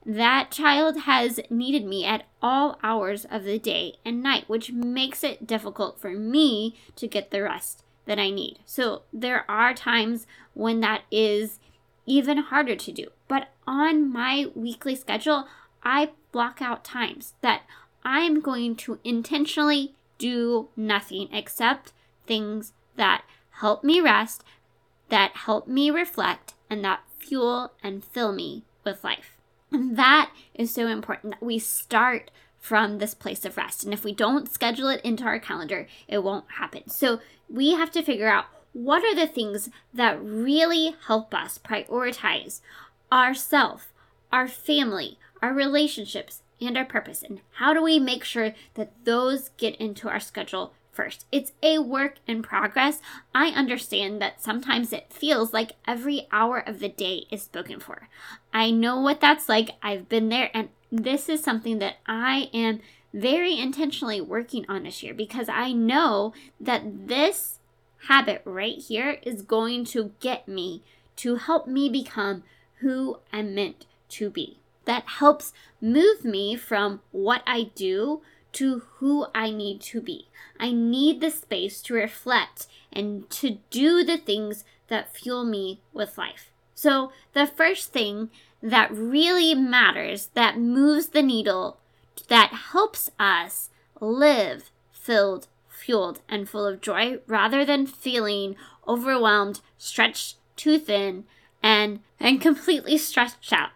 that 0.06 0.52
child 0.52 1.02
has 1.02 1.40
needed 1.50 1.86
me 1.86 2.06
at 2.06 2.26
all 2.42 2.80
hours 2.82 3.26
of 3.26 3.44
the 3.44 3.60
day 3.60 3.96
and 4.04 4.24
night, 4.24 4.48
which 4.48 4.72
makes 4.72 5.24
it 5.24 5.46
difficult 5.46 6.00
for 6.00 6.12
me 6.12 6.76
to 6.96 7.08
get 7.08 7.32
the 7.32 7.44
rest 7.44 7.84
that 8.06 8.20
I 8.20 8.30
need. 8.30 8.60
So, 8.66 9.04
there 9.14 9.50
are 9.50 9.74
times 9.74 10.26
when 10.54 10.80
that 10.80 11.04
is 11.12 11.60
even 12.06 12.38
harder 12.38 12.76
to 12.76 12.92
do. 12.92 13.08
But 13.28 13.50
on 13.68 14.12
my 14.12 14.48
weekly 14.56 14.96
schedule, 14.96 15.48
I 15.84 16.12
block 16.32 16.62
out 16.62 16.84
times 16.84 17.34
that 17.42 17.62
I'm 18.04 18.42
going 18.42 18.76
to 18.78 19.00
intentionally 19.04 19.94
do 20.18 20.70
nothing 20.76 21.30
except 21.32 21.94
things 22.26 22.74
that 22.96 23.24
help 23.62 23.84
me 23.84 24.00
rest, 24.00 24.44
that 25.12 25.36
help 25.36 25.68
me 25.68 25.92
reflect, 25.92 26.56
and 26.70 26.84
that 26.84 27.04
fuel 27.20 27.74
and 27.84 28.04
fill 28.04 28.34
me 28.34 28.64
with 28.84 29.04
life. 29.04 29.38
And 29.72 29.96
that 29.98 30.32
is 30.56 30.72
so 30.72 30.88
important 30.88 31.34
that 31.34 31.46
we 31.46 31.60
start 31.60 32.32
from 32.60 32.98
this 32.98 33.14
place 33.14 33.46
of 33.46 33.58
rest. 33.58 33.84
And 33.84 33.94
if 33.94 34.04
we 34.04 34.14
don't 34.14 34.52
schedule 34.52 34.90
it 34.90 35.02
into 35.04 35.24
our 35.24 35.40
calendar, 35.40 35.88
it 36.08 36.24
won't 36.24 36.46
happen. 36.58 36.90
So 36.90 37.20
we 37.50 37.74
have 37.74 37.92
to 37.92 38.04
figure 38.04 38.30
out 38.30 38.46
what 38.74 39.04
are 39.04 39.16
the 39.16 39.28
things 39.28 39.70
that 39.94 40.24
really 40.24 40.96
help 41.08 41.34
us 41.34 41.58
prioritize 41.58 42.62
ourself, 43.12 43.94
our 44.32 44.48
family, 44.48 45.18
our 45.42 45.54
relationships, 45.54 46.42
and 46.62 46.78
our 46.78 46.86
purpose. 46.86 47.24
And 47.24 47.42
how 47.54 47.74
do 47.74 47.82
we 47.82 48.00
make 48.00 48.24
sure 48.24 48.54
that 48.76 48.92
those 49.04 49.50
get 49.58 49.76
into 49.78 50.08
our 50.08 50.20
schedule 50.20 50.74
first. 50.92 51.26
It's 51.32 51.54
a 51.64 51.80
work 51.80 52.16
in 52.28 52.44
progress. 52.44 53.00
I 53.34 53.48
understand 53.48 54.22
that 54.22 54.42
sometimes 54.42 54.94
it 54.94 55.12
feels 55.12 55.54
like 55.54 55.74
every 55.88 56.28
hour 56.32 56.60
of 56.60 56.80
the 56.80 56.90
day 56.90 57.26
is 57.32 57.44
spoken 57.44 57.80
for. 57.80 58.10
I 58.54 58.72
know 58.72 59.00
what 59.00 59.22
that's 59.22 59.50
like. 59.50 59.72
I've 59.82 60.10
been 60.10 60.30
there, 60.30 60.50
and 60.54 60.70
this 60.92 61.30
is 61.30 61.44
something 61.44 61.80
that 61.80 61.98
I 62.06 62.50
am 62.54 62.82
very 63.14 63.60
intentionally 63.60 64.22
working 64.22 64.66
on 64.70 64.84
this 64.84 65.04
year 65.04 65.14
because 65.14 65.50
I 65.50 65.72
know 65.72 66.34
that 66.60 67.08
this 67.08 67.60
habit 68.08 68.42
right 68.46 68.78
here 68.78 69.20
is 69.24 69.42
going 69.42 69.86
to 69.86 70.12
get 70.20 70.48
me 70.48 70.82
to 71.18 71.36
help 71.36 71.68
me 71.68 71.90
become 71.90 72.44
who 72.80 73.20
I'm 73.32 73.54
meant 73.54 73.86
to 74.10 74.30
be. 74.30 74.58
That 74.86 75.04
helps 75.06 75.54
move 75.80 76.26
me 76.26 76.56
from 76.56 77.02
what 77.12 77.44
I 77.46 77.70
do 77.76 78.22
to 78.54 78.84
who 78.96 79.28
I 79.34 79.52
need 79.52 79.82
to 79.82 80.02
be. 80.02 80.28
I 80.60 80.72
need 80.72 81.22
the 81.22 81.32
space 81.32 81.82
to 81.84 81.94
reflect 81.94 82.68
and 82.92 83.30
to 83.32 83.58
do 83.70 84.04
the 84.04 84.18
things 84.18 84.64
that 84.88 85.16
fuel 85.16 85.46
me 85.46 85.82
with 85.94 86.18
life. 86.18 86.52
So, 86.76 87.12
the 87.34 87.48
first 87.48 87.94
thing 87.94 88.30
that 88.62 88.92
really 88.92 89.56
matters, 89.56 90.28
that 90.34 90.60
moves 90.60 91.10
the 91.10 91.22
needle, 91.22 91.78
that 92.28 92.52
helps 92.72 93.10
us 93.20 93.70
live 94.00 94.72
filled, 94.92 95.48
fueled, 95.68 96.22
and 96.30 96.48
full 96.48 96.66
of 96.66 96.82
joy 96.82 97.20
rather 97.28 97.66
than 97.66 97.88
feeling 97.88 98.56
overwhelmed, 98.88 99.62
stretched 99.78 100.38
too 100.56 100.78
thin, 100.78 101.26
and, 101.64 102.00
and 102.20 102.42
completely 102.42 102.98
stretched 102.98 103.54
out 103.54 103.72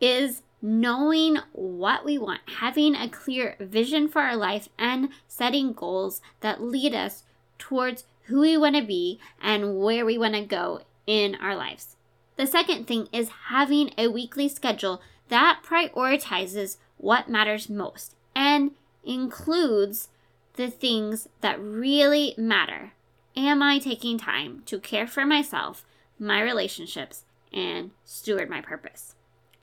is 0.00 0.42
knowing 0.60 1.38
what 1.52 2.04
we 2.04 2.18
want, 2.18 2.40
having 2.58 2.94
a 2.94 3.08
clear 3.08 3.56
vision 3.60 4.08
for 4.08 4.22
our 4.22 4.36
life, 4.36 4.68
and 4.78 5.08
setting 5.26 5.72
goals 5.72 6.20
that 6.40 6.62
lead 6.62 6.94
us 6.94 7.24
towards 7.58 8.04
who 8.24 8.40
we 8.40 8.56
want 8.56 8.76
to 8.76 8.82
be 8.82 9.18
and 9.40 9.78
where 9.78 10.04
we 10.04 10.18
want 10.18 10.34
to 10.34 10.42
go 10.42 10.80
in 11.06 11.34
our 11.36 11.56
lives. 11.56 11.96
The 12.36 12.46
second 12.46 12.86
thing 12.86 13.08
is 13.12 13.30
having 13.48 13.92
a 13.98 14.08
weekly 14.08 14.48
schedule 14.48 15.00
that 15.28 15.60
prioritizes 15.64 16.76
what 16.96 17.28
matters 17.28 17.68
most 17.68 18.14
and 18.34 18.72
includes 19.04 20.08
the 20.54 20.70
things 20.70 21.28
that 21.40 21.60
really 21.60 22.34
matter. 22.36 22.92
Am 23.36 23.62
I 23.62 23.78
taking 23.78 24.18
time 24.18 24.62
to 24.66 24.78
care 24.78 25.06
for 25.06 25.24
myself, 25.24 25.84
my 26.18 26.40
relationships, 26.40 27.24
and 27.52 27.92
steward 28.04 28.50
my 28.50 28.60
purpose? 28.60 29.14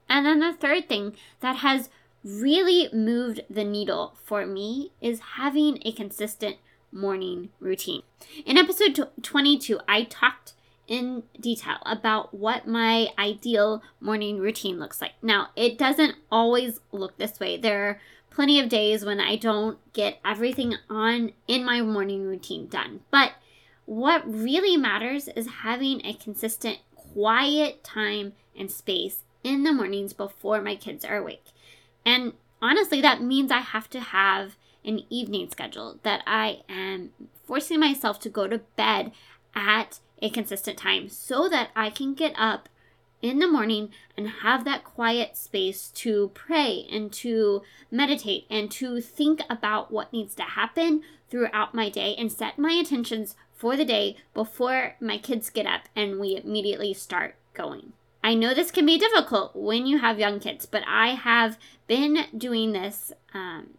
And 0.10 0.26
then 0.26 0.40
the 0.40 0.54
third 0.54 0.88
thing 0.88 1.16
that 1.40 1.58
has 1.58 1.90
really 2.24 2.90
moved 2.92 3.42
the 3.50 3.64
needle 3.64 4.16
for 4.24 4.46
me 4.46 4.92
is 5.02 5.20
having 5.38 5.80
a 5.84 5.92
consistent 5.92 6.58
morning 6.92 7.50
routine. 7.60 8.02
In 8.46 8.58
episode 8.58 9.10
22, 9.22 9.80
I 9.88 10.04
talked 10.04 10.54
in 10.88 11.24
detail 11.40 11.78
about 11.86 12.34
what 12.34 12.68
my 12.68 13.08
ideal 13.18 13.82
morning 14.00 14.40
routine 14.40 14.80
looks 14.80 15.02
like. 15.02 15.14
Now, 15.22 15.50
it 15.56 15.78
doesn't 15.78 16.16
always 16.32 16.80
look 16.92 17.18
this 17.18 17.40
way. 17.40 17.58
There 17.58 17.90
are 17.90 18.02
plenty 18.30 18.60
of 18.60 18.70
days 18.70 19.06
when 19.06 19.20
I 19.20 19.36
don't 19.36 19.78
get 19.94 20.20
everything 20.24 20.76
on 20.90 21.32
in 21.48 21.66
my 21.66 21.82
morning 21.82 22.24
routine 22.24 22.68
done. 22.68 23.02
But 23.12 23.34
what 23.86 24.24
really 24.32 24.78
matters 24.78 25.28
is 25.30 25.48
having 25.62 26.06
a 26.06 26.14
consistent 26.14 26.80
quiet 26.96 27.84
time 27.84 28.34
and 28.58 28.70
space 28.70 29.22
in 29.46 29.64
the 29.64 29.72
mornings 29.72 30.12
before 30.12 30.60
my 30.60 30.76
kids 30.76 31.06
are 31.06 31.18
awake. 31.18 31.46
And 32.04 32.34
honestly, 32.62 33.00
that 33.02 33.22
means 33.22 33.52
I 33.52 33.60
have 33.60 33.90
to 33.92 34.00
have 34.00 34.58
an 34.84 35.02
evening 35.10 35.50
schedule 35.52 36.00
that 36.02 36.24
I 36.26 36.62
am 36.68 37.12
forcing 37.46 37.80
myself 37.80 38.20
to 38.22 38.30
go 38.30 38.48
to 38.48 38.58
bed 38.76 39.12
at 39.54 40.00
a 40.22 40.32
consistent 40.32 40.80
time 40.80 41.10
so 41.10 41.48
that 41.48 41.70
I 41.76 41.92
can 41.92 42.16
get 42.16 42.34
up 42.38 42.70
in 43.22 43.38
the 43.38 43.48
morning 43.48 43.92
and 44.18 44.28
have 44.42 44.66
that 44.66 44.84
quiet 44.84 45.38
space 45.38 45.90
to 45.90 46.32
pray 46.34 46.88
and 46.92 47.14
to 47.14 47.62
meditate 47.92 48.46
and 48.50 48.70
to 48.72 49.00
think 49.00 49.42
about 49.48 49.92
what 49.92 50.12
needs 50.12 50.34
to 50.36 50.44
happen 50.44 51.04
throughout 51.30 51.76
my 51.76 51.90
day 51.90 52.16
and 52.18 52.32
set 52.32 52.58
my 52.58 52.72
intentions 52.72 53.36
for 53.54 53.78
the 53.78 53.86
day 53.86 54.18
before 54.34 54.96
my 55.00 55.18
kids 55.18 55.50
get 55.52 55.68
up 55.68 55.82
and 55.96 56.20
we 56.20 56.36
immediately 56.36 56.94
start 56.94 57.36
going. 57.54 57.94
I 58.26 58.34
know 58.34 58.56
this 58.56 58.72
can 58.72 58.88
be 58.88 58.98
difficult 58.98 59.56
when 59.56 59.86
you 59.86 60.00
have 60.00 60.18
young 60.18 60.40
kids, 60.40 60.66
but 60.66 60.82
I 60.88 61.10
have 61.10 61.60
been 61.86 62.26
doing 62.36 62.72
this 62.72 63.14
um, 63.36 63.76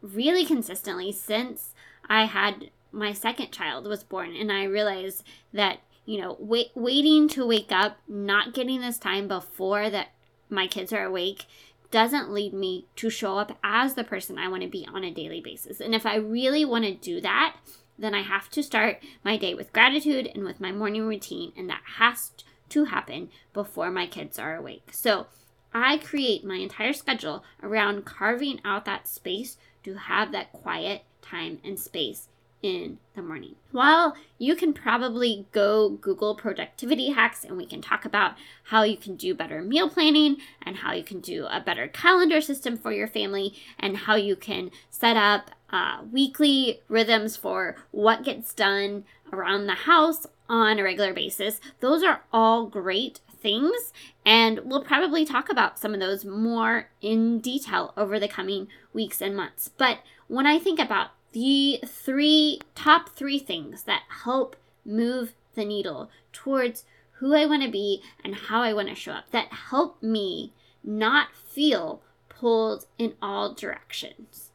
really 0.00 0.46
consistently 0.46 1.12
since 1.12 1.74
I 2.08 2.24
had 2.24 2.70
my 2.90 3.12
second 3.12 3.52
child 3.52 3.86
was 3.86 4.02
born, 4.02 4.34
and 4.34 4.50
I 4.50 4.64
realized 4.64 5.24
that 5.52 5.80
you 6.06 6.18
know 6.18 6.38
wait, 6.40 6.70
waiting 6.74 7.28
to 7.28 7.46
wake 7.46 7.70
up, 7.70 7.98
not 8.08 8.54
getting 8.54 8.80
this 8.80 8.96
time 8.96 9.28
before 9.28 9.90
that 9.90 10.08
my 10.48 10.66
kids 10.66 10.90
are 10.94 11.04
awake 11.04 11.44
doesn't 11.90 12.32
lead 12.32 12.54
me 12.54 12.86
to 12.96 13.10
show 13.10 13.36
up 13.36 13.58
as 13.62 13.92
the 13.92 14.04
person 14.04 14.38
I 14.38 14.48
want 14.48 14.62
to 14.62 14.70
be 14.70 14.88
on 14.90 15.04
a 15.04 15.12
daily 15.12 15.42
basis. 15.42 15.80
And 15.80 15.94
if 15.94 16.06
I 16.06 16.16
really 16.16 16.64
want 16.64 16.86
to 16.86 16.94
do 16.94 17.20
that, 17.20 17.56
then 17.98 18.14
I 18.14 18.22
have 18.22 18.48
to 18.52 18.62
start 18.62 19.02
my 19.22 19.36
day 19.36 19.52
with 19.52 19.74
gratitude 19.74 20.30
and 20.34 20.44
with 20.44 20.62
my 20.62 20.72
morning 20.72 21.02
routine, 21.06 21.52
and 21.58 21.68
that 21.68 21.82
has 21.98 22.30
to 22.72 22.84
happen 22.84 23.28
before 23.52 23.90
my 23.90 24.06
kids 24.06 24.38
are 24.38 24.56
awake. 24.56 24.90
So 24.92 25.26
I 25.74 25.98
create 25.98 26.44
my 26.44 26.56
entire 26.56 26.92
schedule 26.92 27.44
around 27.62 28.04
carving 28.04 28.60
out 28.64 28.84
that 28.84 29.08
space 29.08 29.56
to 29.84 29.94
have 29.94 30.32
that 30.32 30.52
quiet 30.52 31.02
time 31.22 31.58
and 31.64 31.78
space 31.78 32.28
in 32.62 32.98
the 33.14 33.22
morning. 33.22 33.56
While 33.72 34.16
you 34.38 34.54
can 34.54 34.72
probably 34.72 35.46
go 35.52 35.90
Google 35.90 36.34
productivity 36.34 37.10
hacks 37.10 37.44
and 37.44 37.56
we 37.56 37.66
can 37.66 37.82
talk 37.82 38.04
about 38.04 38.34
how 38.64 38.84
you 38.84 38.96
can 38.96 39.16
do 39.16 39.34
better 39.34 39.62
meal 39.62 39.90
planning 39.90 40.36
and 40.64 40.76
how 40.76 40.92
you 40.92 41.02
can 41.02 41.20
do 41.20 41.46
a 41.46 41.60
better 41.60 41.88
calendar 41.88 42.40
system 42.40 42.76
for 42.76 42.92
your 42.92 43.08
family 43.08 43.54
and 43.78 43.96
how 43.96 44.14
you 44.14 44.36
can 44.36 44.70
set 44.90 45.16
up 45.16 45.50
uh, 45.70 46.02
weekly 46.10 46.80
rhythms 46.88 47.36
for 47.36 47.76
what 47.90 48.24
gets 48.24 48.54
done 48.54 49.04
around 49.32 49.66
the 49.66 49.72
house 49.72 50.26
on 50.52 50.78
a 50.78 50.82
regular 50.84 51.14
basis. 51.14 51.60
Those 51.80 52.04
are 52.04 52.22
all 52.30 52.66
great 52.66 53.20
things, 53.40 53.92
and 54.24 54.60
we'll 54.64 54.84
probably 54.84 55.24
talk 55.24 55.48
about 55.48 55.78
some 55.78 55.94
of 55.94 56.00
those 56.00 56.26
more 56.26 56.90
in 57.00 57.40
detail 57.40 57.94
over 57.96 58.20
the 58.20 58.28
coming 58.28 58.68
weeks 58.92 59.22
and 59.22 59.34
months. 59.34 59.70
But 59.76 60.00
when 60.28 60.46
I 60.46 60.58
think 60.58 60.78
about 60.78 61.08
the 61.32 61.80
three 61.86 62.60
top 62.74 63.08
three 63.08 63.38
things 63.38 63.84
that 63.84 64.02
help 64.24 64.54
move 64.84 65.32
the 65.54 65.64
needle 65.64 66.10
towards 66.32 66.84
who 67.12 67.34
I 67.34 67.46
want 67.46 67.62
to 67.62 67.70
be 67.70 68.02
and 68.22 68.34
how 68.34 68.60
I 68.60 68.74
want 68.74 68.88
to 68.88 68.94
show 68.94 69.12
up, 69.12 69.30
that 69.30 69.48
help 69.48 70.02
me 70.02 70.52
not 70.84 71.28
feel 71.34 72.02
pulled 72.28 72.84
in 72.98 73.14
all 73.22 73.54
directions. 73.54 74.50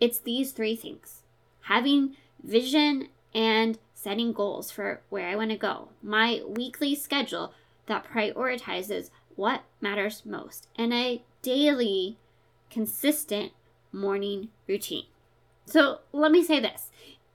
It's 0.00 0.18
these 0.18 0.52
three 0.52 0.74
things 0.74 1.22
having 1.62 2.16
vision 2.42 3.08
and 3.34 3.78
setting 4.04 4.34
goals 4.34 4.70
for 4.70 5.00
where 5.08 5.26
I 5.26 5.34
want 5.34 5.50
to 5.50 5.56
go, 5.56 5.88
my 6.02 6.42
weekly 6.46 6.94
schedule 6.94 7.54
that 7.86 8.04
prioritizes 8.04 9.10
what 9.34 9.62
matters 9.80 10.22
most, 10.26 10.68
and 10.76 10.92
a 10.92 11.22
daily, 11.40 12.18
consistent 12.70 13.52
morning 13.92 14.48
routine. 14.68 15.06
So 15.64 16.00
let 16.12 16.30
me 16.30 16.44
say 16.44 16.60
this 16.60 16.90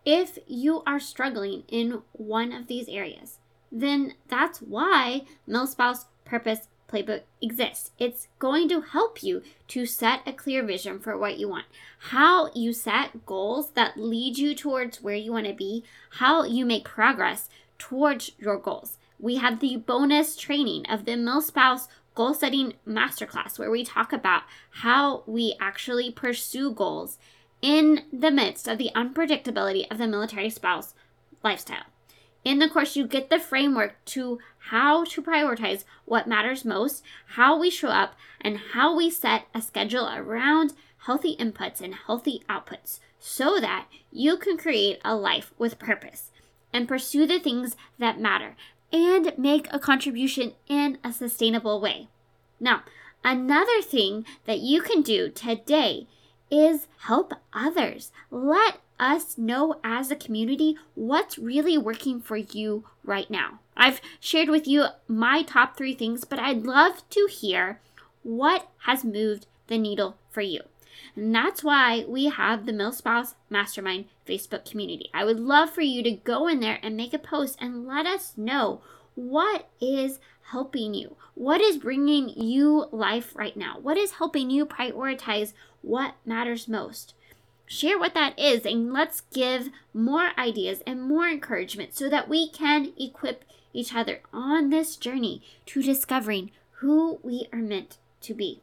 if 0.06 0.38
you 0.48 0.84
are 0.86 1.00
struggling 1.00 1.64
in 1.68 2.04
one 2.14 2.54
of 2.54 2.68
these 2.68 2.88
areas, 2.88 3.40
then 3.72 4.14
that's 4.28 4.60
why 4.60 5.24
MilSpouse 5.48 6.06
Purpose 6.24 6.68
Playbook 6.90 7.22
exists. 7.42 7.92
It's 8.00 8.28
going 8.40 8.68
to 8.70 8.82
help 8.82 9.22
you 9.24 9.42
to 9.70 9.86
set 9.86 10.22
a 10.26 10.34
clear 10.34 10.64
vision 10.64 11.00
for 11.00 11.18
what 11.18 11.38
you 11.38 11.48
want, 11.48 11.66
how 12.00 12.52
you 12.54 12.74
set 12.74 13.26
goals 13.26 13.72
that 13.72 13.98
lead 13.98 14.38
you 14.38 14.56
towards 14.56 15.02
where 15.02 15.16
you 15.16 15.32
want 15.32 15.48
to 15.48 15.54
be, 15.54 15.84
how 16.12 16.44
you 16.44 16.66
make 16.66 16.84
progress 16.86 17.50
towards 17.78 18.32
your 18.38 18.58
goals. 18.58 18.98
We 19.20 19.36
have 19.36 19.60
the 19.60 19.78
bonus 19.78 20.36
training 20.36 20.86
of 20.90 21.06
the 21.06 21.12
MilSpouse 21.14 21.88
Goal 22.16 22.34
Setting 22.34 22.74
Masterclass, 22.88 23.60
where 23.60 23.72
we 23.72 23.84
talk 23.84 24.12
about 24.12 24.44
how 24.72 25.24
we 25.26 25.56
actually 25.60 26.12
pursue 26.12 26.72
goals 26.72 27.18
in 27.62 28.04
the 28.12 28.32
midst 28.32 28.68
of 28.68 28.78
the 28.78 28.92
unpredictability 28.96 29.90
of 29.92 29.98
the 29.98 30.08
military 30.08 30.50
spouse 30.50 30.94
lifestyle. 31.44 31.86
In 32.44 32.60
the 32.60 32.70
course, 32.70 32.96
you 32.96 33.06
get 33.06 33.30
the 33.30 33.40
framework 33.40 34.04
to 34.06 34.40
how 34.70 35.04
to 35.06 35.22
prioritize 35.22 35.84
what 36.06 36.28
matters 36.28 36.64
most, 36.64 37.04
how 37.36 37.60
we 37.60 37.70
show 37.70 37.90
up, 37.90 38.16
and 38.40 38.58
how 38.74 38.96
we 38.96 39.10
set 39.10 39.48
a 39.54 39.62
schedule 39.62 40.08
around 40.08 40.74
healthy 41.06 41.36
inputs 41.38 41.82
and 41.82 41.96
healthy 41.96 42.44
outputs 42.50 43.00
so 43.20 43.60
that 43.60 43.88
you 44.12 44.38
can 44.38 44.58
create 44.58 45.00
a 45.04 45.16
life 45.16 45.54
with 45.58 45.80
purpose 45.80 46.32
and 46.72 46.88
pursue 46.88 47.26
the 47.26 47.40
things 47.40 47.76
that 47.98 48.20
matter 48.20 48.56
and 48.92 49.34
make 49.38 49.68
a 49.72 49.80
contribution 49.80 50.54
in 50.68 50.98
a 51.04 51.12
sustainable 51.12 51.82
way. 51.82 52.08
Now, 52.60 52.84
another 53.24 53.82
thing 53.82 54.26
that 54.46 54.60
you 54.60 54.82
can 54.82 55.02
do 55.02 55.30
today 55.30 56.08
is 56.50 56.88
help 57.02 57.34
others. 57.54 58.12
Let 58.32 58.80
us 59.00 59.38
know 59.38 59.80
as 59.84 60.12
a 60.12 60.16
community 60.16 60.78
what's 60.96 61.38
really 61.38 61.78
working 61.78 62.22
for 62.22 62.38
you 62.38 62.86
right 63.04 63.30
now. 63.30 63.60
I've 63.76 64.02
shared 64.20 64.50
with 64.50 64.68
you 64.68 64.86
my 65.08 65.44
top 65.44 65.78
three 65.78 65.94
things, 65.94 66.26
but 66.26 66.40
I'd 66.40 66.64
love 66.64 67.08
to 67.10 67.28
hear 67.32 67.80
what 68.24 68.70
has 68.80 69.04
moved 69.04 69.48
the 69.68 69.78
needle 69.78 70.18
for 70.30 70.42
you. 70.42 70.62
And 71.16 71.34
that's 71.34 71.64
why 71.64 72.06
we 72.08 72.26
have 72.26 72.66
the 72.66 72.72
MilSpouse 72.72 73.36
Mastermind 73.50 74.06
Facebook 74.28 74.70
community. 74.70 75.10
I 75.14 75.26
would 75.26 75.40
love 75.40 75.70
for 75.70 75.82
you 75.82 76.04
to 76.04 76.12
go 76.12 76.48
in 76.48 76.60
there 76.60 76.80
and 76.84 76.98
make 76.98 77.14
a 77.14 77.20
post 77.20 77.58
and 77.62 77.88
let 77.88 78.06
us 78.06 78.34
know 78.38 78.82
what 79.16 79.70
is 79.82 80.20
helping 80.52 80.94
you? 80.94 81.16
What 81.36 81.62
is 81.62 81.78
bringing 81.78 82.30
you 82.30 82.88
life 82.92 83.36
right 83.36 83.56
now? 83.56 83.78
What 83.80 83.98
is 83.98 84.14
helping 84.14 84.50
you 84.50 84.66
prioritize 84.66 85.54
what 85.82 86.16
matters 86.26 86.68
most? 86.68 87.14
Share 87.72 88.00
what 88.00 88.16
that 88.16 88.38
is 88.40 88.66
and 88.66 88.92
let's 88.92 89.22
give 89.32 89.70
more 89.94 90.32
ideas 90.40 90.82
and 90.88 91.04
more 91.04 91.28
encouragement 91.28 91.94
so 91.96 92.10
that 92.10 92.28
we 92.28 92.50
can 92.50 92.94
equip 92.98 93.46
each 93.74 93.94
other 93.94 94.22
on 94.34 94.72
this 94.72 94.96
journey 94.96 95.44
to 95.68 95.84
discovering 95.84 96.50
who 96.80 97.20
we 97.22 97.48
are 97.54 97.60
meant 97.60 98.00
to 98.22 98.34
be. 98.34 98.62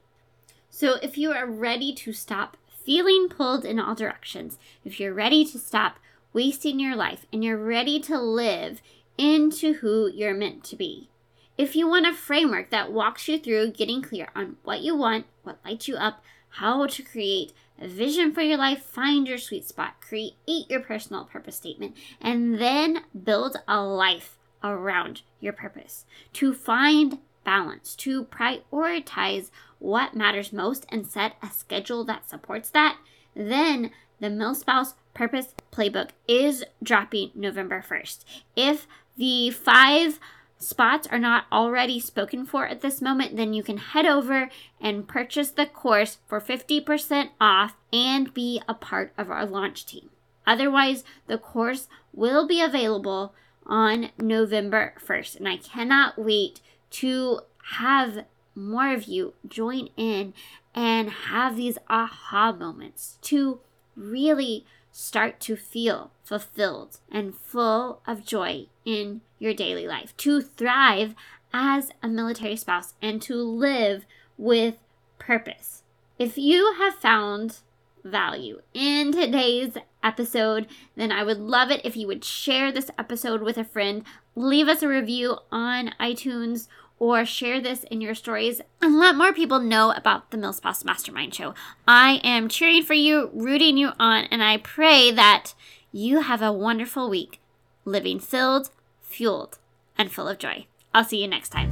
So, 0.71 0.95
if 1.05 1.17
you 1.17 1.31
are 1.31 1.47
ready 1.47 1.95
to 1.95 2.13
stop 2.13 2.57
feeling 2.85 3.29
pulled 3.29 3.65
in 3.65 3.79
all 3.79 3.95
directions, 3.95 4.59
if 4.85 4.99
you're 4.99 5.15
ready 5.15 5.45
to 5.45 5.59
stop 5.61 6.01
wasting 6.33 6.81
your 6.81 6.97
life 6.97 7.27
and 7.33 7.45
you're 7.45 7.57
ready 7.57 8.01
to 8.01 8.19
live 8.19 8.83
into 9.17 9.75
who 9.75 10.11
you're 10.13 10.35
meant 10.35 10.65
to 10.65 10.75
be, 10.75 11.11
if 11.57 11.77
you 11.77 11.87
want 11.87 12.09
a 12.09 12.13
framework 12.13 12.71
that 12.71 12.93
walks 12.93 13.29
you 13.29 13.39
through 13.39 13.71
getting 13.71 14.03
clear 14.03 14.31
on 14.35 14.57
what 14.65 14.81
you 14.81 14.97
want, 14.97 15.27
what 15.45 15.61
lights 15.65 15.87
you 15.87 15.95
up, 15.95 16.25
how 16.49 16.87
to 16.87 17.03
create 17.05 17.53
vision 17.79 18.33
for 18.33 18.41
your 18.41 18.59
life, 18.59 18.83
find 18.83 19.27
your 19.27 19.39
sweet 19.39 19.67
spot, 19.67 20.01
create 20.01 20.35
your 20.71 20.81
personal 20.81 21.25
purpose 21.25 21.57
statement, 21.57 21.97
and 22.21 22.59
then 22.59 23.03
build 23.25 23.57
a 23.69 23.83
life 23.83 24.39
around 24.63 25.23
your 25.41 25.53
purpose. 25.53 26.05
To 26.35 26.53
find 26.53 27.19
balance, 27.45 27.95
to 27.97 28.25
prioritize 28.25 29.51
what 29.79 30.17
matters 30.17 30.53
most 30.53 30.87
and 30.89 31.07
set 31.07 31.37
a 31.43 31.51
schedule 31.51 32.05
that 32.05 32.29
supports 32.29 32.71
that, 32.71 32.99
then 33.35 33.91
the 34.19 34.29
MilSpouse 34.29 34.95
Purpose 35.15 35.55
Playbook 35.73 36.11
is 36.27 36.65
dropping 36.83 37.31
November 37.35 37.85
1st. 37.87 38.25
If 38.55 38.87
the 39.17 39.51
five 39.51 40.19
spots 40.59 41.07
are 41.09 41.19
not 41.19 41.45
already 41.53 42.01
spoken 42.01 42.47
for 42.47 42.67
at 42.67 42.81
this 42.81 43.03
moment, 43.03 43.37
then 43.37 43.53
you 43.53 43.63
can 43.63 43.79
head 43.79 44.07
over 44.07 44.49
and 44.81 45.09
purchase 45.09 45.51
the 45.51 45.67
course 45.67 46.19
for 46.27 46.41
50% 46.41 47.31
off 47.41 47.77
and 47.93 48.33
be 48.33 48.61
a 48.69 48.75
part 48.75 49.13
of 49.19 49.31
our 49.31 49.47
launch 49.47 49.87
team. 49.87 50.11
Otherwise, 50.47 51.05
the 51.27 51.39
course 51.39 51.89
will 52.13 52.47
be 52.47 52.61
available 52.61 53.35
on 53.67 54.11
November 54.19 54.95
1st, 55.05 55.37
and 55.37 55.49
I 55.49 55.57
cannot 55.57 56.19
wait 56.19 56.61
to 56.91 57.41
have 57.75 58.25
more 58.55 58.95
of 58.95 59.05
you 59.05 59.35
join 59.47 59.89
in 59.97 60.33
and 60.75 61.11
have 61.11 61.57
these 61.57 61.79
aha 61.89 62.53
moments 62.53 63.19
to 63.23 63.61
really 63.97 64.65
start 64.93 65.41
to 65.41 65.57
feel 65.57 66.11
fulfilled 66.23 66.99
and 67.11 67.37
full 67.37 68.01
of 68.07 68.25
joy 68.25 68.67
in 68.85 69.21
your 69.39 69.55
daily 69.55 69.87
life, 69.87 70.17
to 70.19 70.41
thrive 70.41 71.15
as 71.53 71.91
a 72.03 72.09
military 72.09 72.57
spouse, 72.57 72.95
and 73.01 73.21
to 73.23 73.37
live 73.37 74.07
with 74.37 74.77
purpose. 75.19 75.83
If 76.19 76.39
you 76.39 76.75
have 76.79 76.95
found 76.95 77.59
value 78.05 78.61
in 78.73 79.13
today's 79.13 79.77
episode, 80.03 80.67
then 80.95 81.11
I 81.11 81.23
would 81.25 81.39
love 81.39 81.71
it 81.71 81.81
if 81.85 81.97
you 81.97 82.07
would 82.07 82.25
share 82.25 82.71
this 82.71 82.91
episode 82.99 83.43
with 83.43 83.59
a 83.59 83.65
friend, 83.65 84.05
leave 84.35 84.69
us 84.69 84.83
a 84.83 84.89
review 84.89 85.39
on 85.51 85.95
iTunes, 86.01 86.69
or 86.99 87.25
share 87.27 87.61
this 87.61 87.85
in 87.85 88.01
your 88.01 88.15
stories 88.15 88.61
and 88.81 88.99
let 88.99 89.17
more 89.17 89.33
people 89.33 89.59
know 89.59 89.93
about 89.93 90.31
the 90.31 90.37
MilSpouse 90.37 90.85
Mastermind 90.85 91.35
Show. 91.35 91.55
I 91.87 92.21
am 92.25 92.49
cheering 92.49 92.83
for 92.83 92.95
you, 92.95 93.31
rooting 93.35 93.77
you 93.77 93.91
on, 93.99 94.25
and 94.31 94.43
I 94.43 94.57
pray 94.59 95.11
that 95.11 95.53
you 95.93 96.21
have 96.21 96.41
a 96.41 96.53
wonderful 96.53 97.11
week 97.11 97.41
living 97.85 98.19
filled 98.19 98.71
fueled, 99.07 99.59
and 99.97 100.13
full 100.13 100.29
of 100.29 100.39
joy. 100.39 100.67
I'll 100.93 101.05
see 101.05 101.23
you 101.23 101.29
next 101.29 101.51
time. 101.51 101.71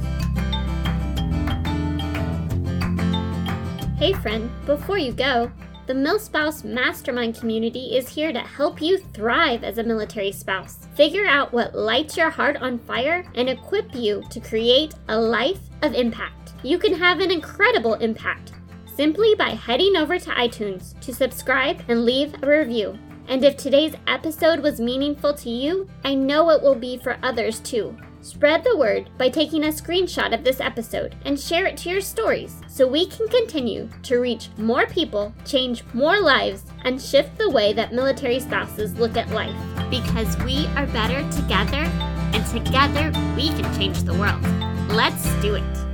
Hey, 3.97 4.13
friend, 4.13 4.49
before 4.65 4.97
you 4.97 5.13
go, 5.13 5.51
the 5.87 5.93
MilSpouse 5.93 6.63
Mastermind 6.63 7.39
community 7.39 7.95
is 7.95 8.09
here 8.09 8.33
to 8.33 8.39
help 8.39 8.81
you 8.81 8.97
thrive 8.97 9.63
as 9.63 9.77
a 9.77 9.83
military 9.83 10.31
spouse. 10.31 10.87
Figure 10.95 11.27
out 11.27 11.53
what 11.53 11.75
lights 11.75 12.17
your 12.17 12.31
heart 12.31 12.57
on 12.57 12.79
fire 12.79 13.23
and 13.35 13.47
equip 13.47 13.93
you 13.93 14.23
to 14.31 14.39
create 14.39 14.95
a 15.09 15.19
life 15.19 15.59
of 15.83 15.93
impact. 15.93 16.53
You 16.63 16.79
can 16.79 16.93
have 16.95 17.19
an 17.19 17.29
incredible 17.29 17.93
impact 17.95 18.53
simply 18.95 19.35
by 19.35 19.49
heading 19.49 19.95
over 19.95 20.17
to 20.17 20.29
iTunes 20.31 20.99
to 21.01 21.13
subscribe 21.13 21.81
and 21.87 22.03
leave 22.03 22.33
a 22.41 22.47
review. 22.47 22.97
And 23.27 23.43
if 23.43 23.57
today's 23.57 23.95
episode 24.07 24.59
was 24.59 24.79
meaningful 24.79 25.33
to 25.35 25.49
you, 25.49 25.89
I 26.03 26.13
know 26.15 26.49
it 26.51 26.61
will 26.61 26.75
be 26.75 26.97
for 26.97 27.17
others 27.23 27.59
too. 27.59 27.95
Spread 28.21 28.63
the 28.63 28.75
word 28.75 29.09
by 29.19 29.29
taking 29.29 29.65
a 29.65 29.67
screenshot 29.67 30.33
of 30.33 30.43
this 30.43 30.59
episode 30.59 31.15
and 31.25 31.39
share 31.39 31.67
it 31.67 31.77
to 31.77 31.89
your 31.89 32.01
stories 32.01 32.59
so 32.67 32.87
we 32.87 33.05
can 33.05 33.27
continue 33.27 33.87
to 34.01 34.17
reach 34.17 34.49
more 34.57 34.87
people, 34.87 35.31
change 35.45 35.83
more 35.93 36.19
lives, 36.19 36.63
and 36.85 36.99
shift 36.99 37.37
the 37.37 37.51
way 37.51 37.71
that 37.73 37.93
military 37.93 38.39
spouses 38.39 38.95
look 38.95 39.15
at 39.15 39.29
life. 39.29 39.55
Because 39.91 40.35
we 40.39 40.65
are 40.75 40.87
better 40.87 41.21
together, 41.31 41.87
and 42.33 42.45
together 42.47 43.11
we 43.35 43.49
can 43.49 43.77
change 43.77 44.01
the 44.01 44.15
world. 44.15 44.41
Let's 44.89 45.23
do 45.41 45.55
it. 45.55 45.84